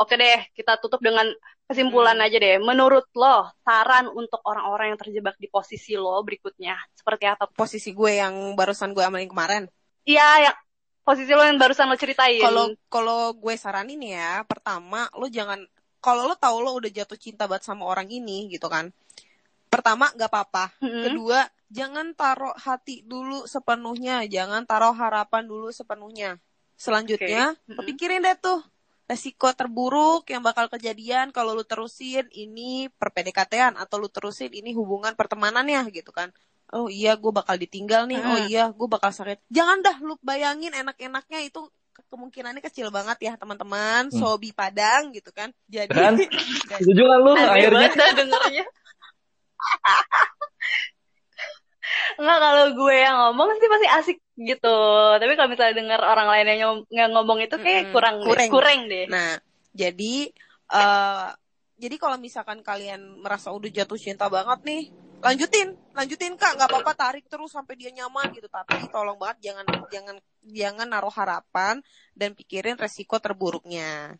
[0.00, 1.26] Oke deh, kita tutup dengan
[1.66, 2.62] kesimpulan aja deh.
[2.62, 7.50] Menurut lo, saran untuk orang-orang yang terjebak di posisi lo berikutnya seperti apa?
[7.50, 9.62] Posisi gue yang barusan gue amalin kemarin.
[10.06, 10.56] Iya, yang
[11.02, 12.38] posisi lo yang barusan lo ceritain.
[12.38, 15.60] Kalau kalau gue saranin ya, pertama lo jangan
[15.98, 18.94] kalau lo tahu lo udah jatuh cinta banget sama orang ini gitu kan.
[19.66, 20.70] Pertama nggak apa-apa.
[20.78, 21.02] Mm-mm.
[21.10, 21.42] Kedua,
[21.74, 26.38] jangan taruh hati dulu sepenuhnya, jangan taruh harapan dulu sepenuhnya.
[26.78, 28.62] Selanjutnya, lo pikirin deh tuh
[29.04, 35.12] resiko terburuk yang bakal kejadian kalau lu terusin ini perpedekatan atau lu terusin ini hubungan
[35.12, 36.30] pertemanannya gitu kan.
[36.72, 38.18] Oh iya, gue bakal ditinggal nih.
[38.24, 39.42] Oh iya, gue bakal sakit.
[39.52, 41.60] Jangan dah lu bayangin enak-enaknya itu
[41.92, 44.08] ke- kemungkinannya kecil banget ya teman-teman.
[44.08, 44.16] Hmm.
[44.16, 45.52] Sobi Padang gitu kan.
[45.68, 46.16] Jadi Kan?
[46.16, 47.88] dan- Setuju kan lu akhirnya?
[48.16, 48.64] dengernya.
[52.18, 54.78] Enggak, kalau gue yang ngomong sih pasti asik gitu.
[55.18, 57.94] Tapi kalau misalnya denger orang lain yang, yang ngomong itu kayak Mm-mm.
[57.94, 58.28] kurang deh.
[58.28, 58.48] Kurang.
[58.50, 59.04] kurang deh.
[59.10, 59.38] Nah,
[59.74, 60.14] jadi
[60.74, 61.28] eh
[61.74, 64.82] jadi kalau misalkan kalian merasa udah jatuh cinta banget nih,
[65.18, 68.46] lanjutin, lanjutin kak, nggak apa-apa tarik terus sampai dia nyaman gitu.
[68.46, 70.16] Tapi tolong banget jangan jangan
[70.46, 71.82] jangan naruh harapan
[72.14, 74.14] dan pikirin resiko terburuknya.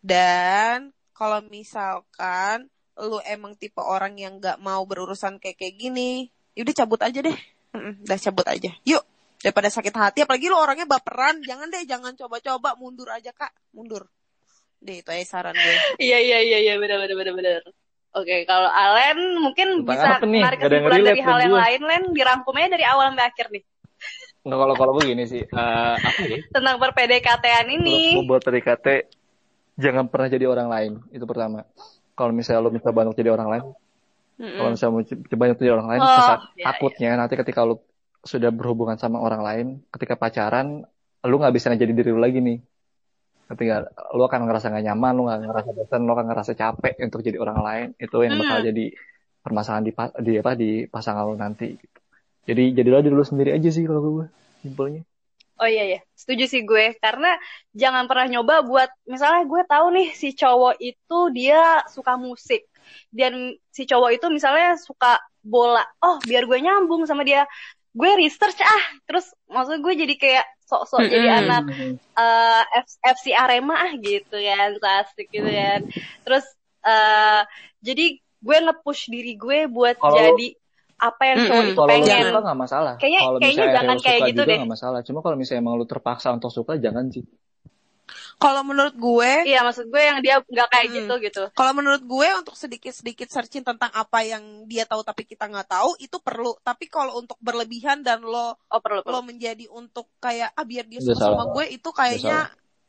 [0.00, 6.74] Dan kalau misalkan lu emang tipe orang yang nggak mau berurusan kayak kayak gini, yaudah
[6.74, 7.36] cabut aja deh.
[7.76, 8.70] Mm-mm, udah cabut aja.
[8.88, 9.04] Yuk,
[9.40, 14.08] daripada sakit hati apalagi lu orangnya baperan jangan deh jangan coba-coba mundur aja kak mundur
[14.80, 15.76] deh itu aja saran gue
[16.06, 17.62] Iya, iya, iya, iya, benar, benar, benar, benar.
[18.16, 21.60] Oke, kalau Alen mungkin Tentang bisa menarik kesimpulan dari hal yang gue.
[21.60, 23.62] lain, Len, dirangkumnya dari awal sampai akhir nih.
[24.40, 26.40] Nggak, kalau kalau begini sih, eh, apa ya?
[26.48, 28.16] Tentang per-PDKT-an ini.
[28.24, 28.86] Buat PDKT,
[29.76, 30.92] jangan pernah jadi orang lain.
[31.12, 31.68] Itu pertama.
[32.16, 33.64] Kalau misalnya lo minta bantu jadi orang lain,
[34.36, 37.74] kalau misalnya mau coba jadi orang lain, Oh, kesat- iya, takutnya nanti ketika lo
[38.20, 40.84] sudah berhubungan sama orang lain, ketika pacaran,
[41.24, 42.58] lo nggak bisa jadi diri lo lagi nih.
[43.46, 47.20] Ketika lo akan ngerasa gak nyaman, lo nggak ngerasa bosan, lo akan ngerasa capek untuk
[47.22, 47.86] jadi orang lain.
[47.94, 48.84] Itu yang bakal jadi
[49.46, 49.92] permasalahan di,
[50.26, 51.78] di apa di pasangan lo nanti.
[51.78, 51.98] Gitu.
[52.46, 54.26] Jadi jadilah diri lo sendiri aja sih kalau gue,
[54.66, 55.02] simpelnya.
[55.56, 56.98] Oh iya ya, setuju sih gue.
[56.98, 57.32] Karena
[57.72, 62.66] jangan pernah nyoba buat, misalnya gue tahu nih si cowok itu dia suka musik.
[63.08, 63.32] Dan
[63.68, 65.82] si cowok itu misalnya suka bola.
[66.00, 67.46] Oh, biar gue nyambung sama dia.
[67.90, 68.84] Gue research ah.
[69.04, 71.40] Terus maksud gue jadi kayak sok-sok jadi Mm-mm.
[71.42, 71.62] anak
[72.12, 74.68] eh, F- FC Arema ah gitu kan.
[74.74, 75.80] So asik gitu kan.
[76.22, 76.44] Terus
[76.82, 77.42] eh
[77.80, 78.06] jadi
[78.36, 80.54] gue nge-push diri gue buat Kalau- jadi
[80.96, 81.68] apa yang cowok Mm-mm.
[81.68, 82.24] itu Kalau lu pengen.
[82.26, 82.94] suka nggak masalah.
[82.96, 84.58] Kayaknya- kalau kayaknya jangan kayak gitu deh.
[84.60, 85.00] nggak masalah.
[85.04, 87.24] Cuma kalau misalnya emang lu terpaksa untuk suka, jangan sih.
[88.36, 90.96] Kalau menurut gue, Iya maksud gue yang dia nggak kayak Mm.
[91.00, 91.42] gitu gitu.
[91.56, 95.96] kalau menurut gue untuk sedikit-sedikit searching tentang apa yang dia tahu tapi kita nggak tahu
[95.96, 96.52] itu perlu.
[96.60, 99.12] Tapi kalau untuk berlebihan dan lo Oh perlu perlu.
[99.16, 101.54] lo menjadi untuk kayak ah biar dia suka sama salah.
[101.56, 102.38] gue itu kayaknya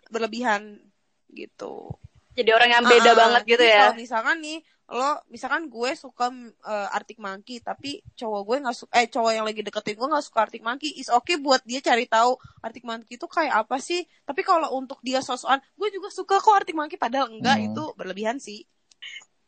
[0.07, 0.83] berlebihan
[1.31, 1.91] gitu.
[2.35, 3.15] Jadi orang yang beda ah.
[3.17, 3.81] banget gitu Jadi ya.
[3.87, 4.57] Kalau misalkan nih
[4.87, 6.31] lo misalkan gue suka
[6.63, 10.23] eh, Arctic Monkey tapi cowok gue nggak suka eh cowok yang lagi deketin gue nggak
[10.23, 13.99] suka Arctic Monkey is okay buat dia cari tahu Arctic Monkey itu kayak apa sih
[14.23, 17.67] tapi kalau untuk dia sosokan gue juga suka kok Arctic Monkey padahal enggak Hmm.
[17.67, 18.63] itu berlebihan sih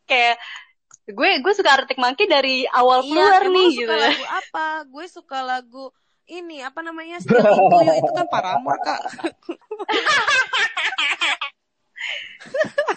[0.04, 0.44] Kayak
[1.06, 3.88] gue gue suka Arctic Monkey dari awal iya keluar emang nih lo gitu.
[3.88, 5.86] suka lagu apa gue suka lagu
[6.28, 9.02] ini apa namanya Still Into You itu kan Paramore kak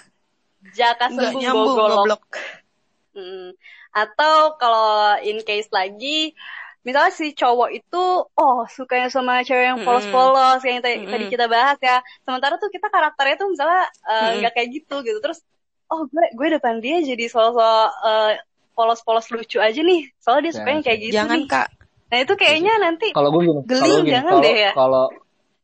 [0.72, 1.96] Jaka nggak sembung nyambung gogolok.
[1.96, 2.24] goblok
[3.12, 3.52] Hmm.
[3.92, 6.32] Atau kalau in case lagi
[6.80, 11.44] misalnya si cowok itu oh sukanya sama cewek yang polos-polos kayak yang tadi, tadi kita
[11.44, 12.00] bahas ya.
[12.24, 15.18] Sementara tuh kita karakternya tuh misalnya eh, nggak kayak gitu gitu.
[15.20, 15.44] Terus
[15.92, 18.32] oh gue gue depan dia jadi sosok eh,
[18.72, 20.08] polos-polos lucu aja nih.
[20.16, 21.48] Soalnya dia Jangan sukanya kayak gitu jangan nih.
[21.52, 21.68] kak
[22.12, 24.72] Nah itu kayaknya nanti Kalau gue gini, Geli, gini, jangan kalau deh ya.
[24.76, 25.04] kalau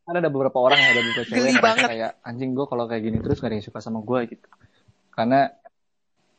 [0.09, 1.89] kan ada beberapa orang ada beberapa cewek Geli yang banget.
[1.93, 4.49] kayak anjing gue kalau kayak gini terus gak ada yang suka sama gue gitu.
[5.19, 5.51] Karena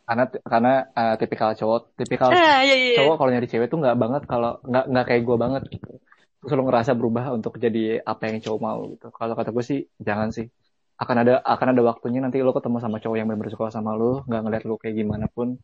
[0.08, 2.98] karena karena uh, tipikal cowok, tipikal ah, iya, iya.
[3.04, 5.92] cowok kalau nyari cewek tuh nggak banget kalau nggak nggak kayak gue banget gitu.
[6.40, 9.12] Terus lo ngerasa berubah untuk jadi apa yang cowok mau gitu.
[9.12, 10.48] Kalau kata gue sih jangan sih.
[10.96, 14.24] Akan ada akan ada waktunya nanti lo ketemu sama cowok yang benar-benar suka sama lo,
[14.24, 15.60] nggak ngeliat lo kayak gimana pun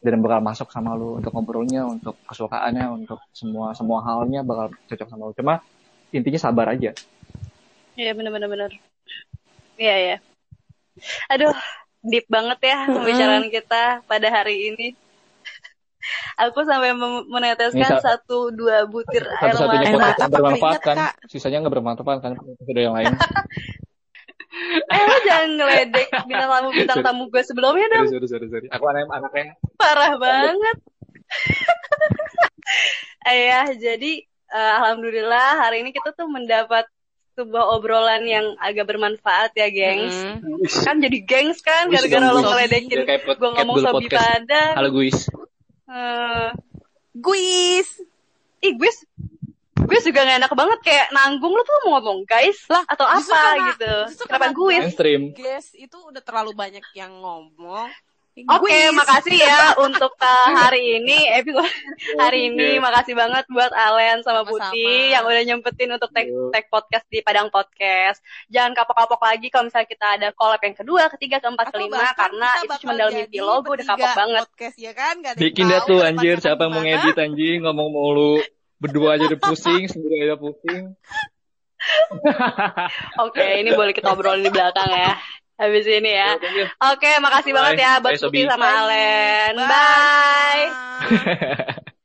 [0.00, 5.08] dan bakal masuk sama lo untuk ngobrolnya, untuk kesukaannya, untuk semua semua halnya bakal cocok
[5.10, 5.32] sama lo.
[5.34, 5.54] Cuma
[6.14, 6.94] intinya sabar aja.
[7.98, 8.72] Iya bener-bener bener.
[9.76, 10.16] Iya ya.
[11.28, 11.52] Aduh,
[12.04, 14.88] deep banget ya pembicaraan kita pada hari ini.
[16.38, 16.94] Aku sampai
[17.26, 19.82] meneteskan sa- satu dua butir air mata.
[19.98, 23.10] mata yang bermanfaat kan, sisanya nggak bermanfaat kan, ada yang lain.
[24.88, 28.08] Eh lo jangan ngeledek bintang tamu bintang tamu gue sebelumnya dong.
[28.08, 28.68] sorry, sorry, sorry.
[28.72, 30.76] Aku anak anaknya Parah banget.
[33.26, 36.86] Eh ya, jadi eh, alhamdulillah hari ini kita tuh mendapat
[37.36, 40.16] sebuah obrolan yang agak bermanfaat ya, gengs.
[40.16, 40.64] Mm.
[40.82, 44.72] Kan jadi gengs kan gara-gara lo ngeledekin gue ngomong sobi padang.
[44.72, 45.28] Halo guys.
[45.86, 46.48] Eh,
[47.16, 47.88] Guys,
[48.60, 48.90] ih gue
[49.76, 53.22] gue juga gak enak banget kayak nanggung lu tuh mau ngomong guys Lah, atau apa
[53.22, 53.94] karena- gitu
[54.26, 55.22] kenapa karena gue Mainstream.
[55.32, 57.88] guys itu udah terlalu banyak yang ngomong.
[58.36, 58.92] Oke, Guys.
[58.92, 61.72] makasih ya untuk uh, hari ini episode
[62.20, 62.76] hari ini.
[62.76, 64.44] Makasih banget buat Alen sama.
[64.44, 66.52] Putih yang udah nyempetin untuk tag, Yo.
[66.52, 68.20] tag podcast di Padang Podcast.
[68.52, 72.48] Jangan kapok-kapok lagi kalau misalnya kita ada collab yang kedua, ketiga, keempat, Atau kelima karena
[72.60, 74.42] itu cuma dalam mimpi lo, gue udah kapok banget.
[74.52, 75.14] Podcast ya kan?
[75.24, 78.44] Gak Bikin dah tuh anjir, siapa yang mau ngedit anjing, ngomong mulu.
[78.76, 80.92] Berdua aja udah pusing, sendiri aja pusing.
[83.16, 85.16] Oke, ini boleh kita obrolin di belakang ya.
[85.56, 86.36] Habis ini ya.
[86.92, 87.56] Oke, makasih Bye.
[87.56, 88.12] banget ya buat.
[88.20, 88.76] Putih sama Bye.
[88.76, 89.52] Alen.
[89.56, 89.72] Bye.
[89.72, 90.64] Bye.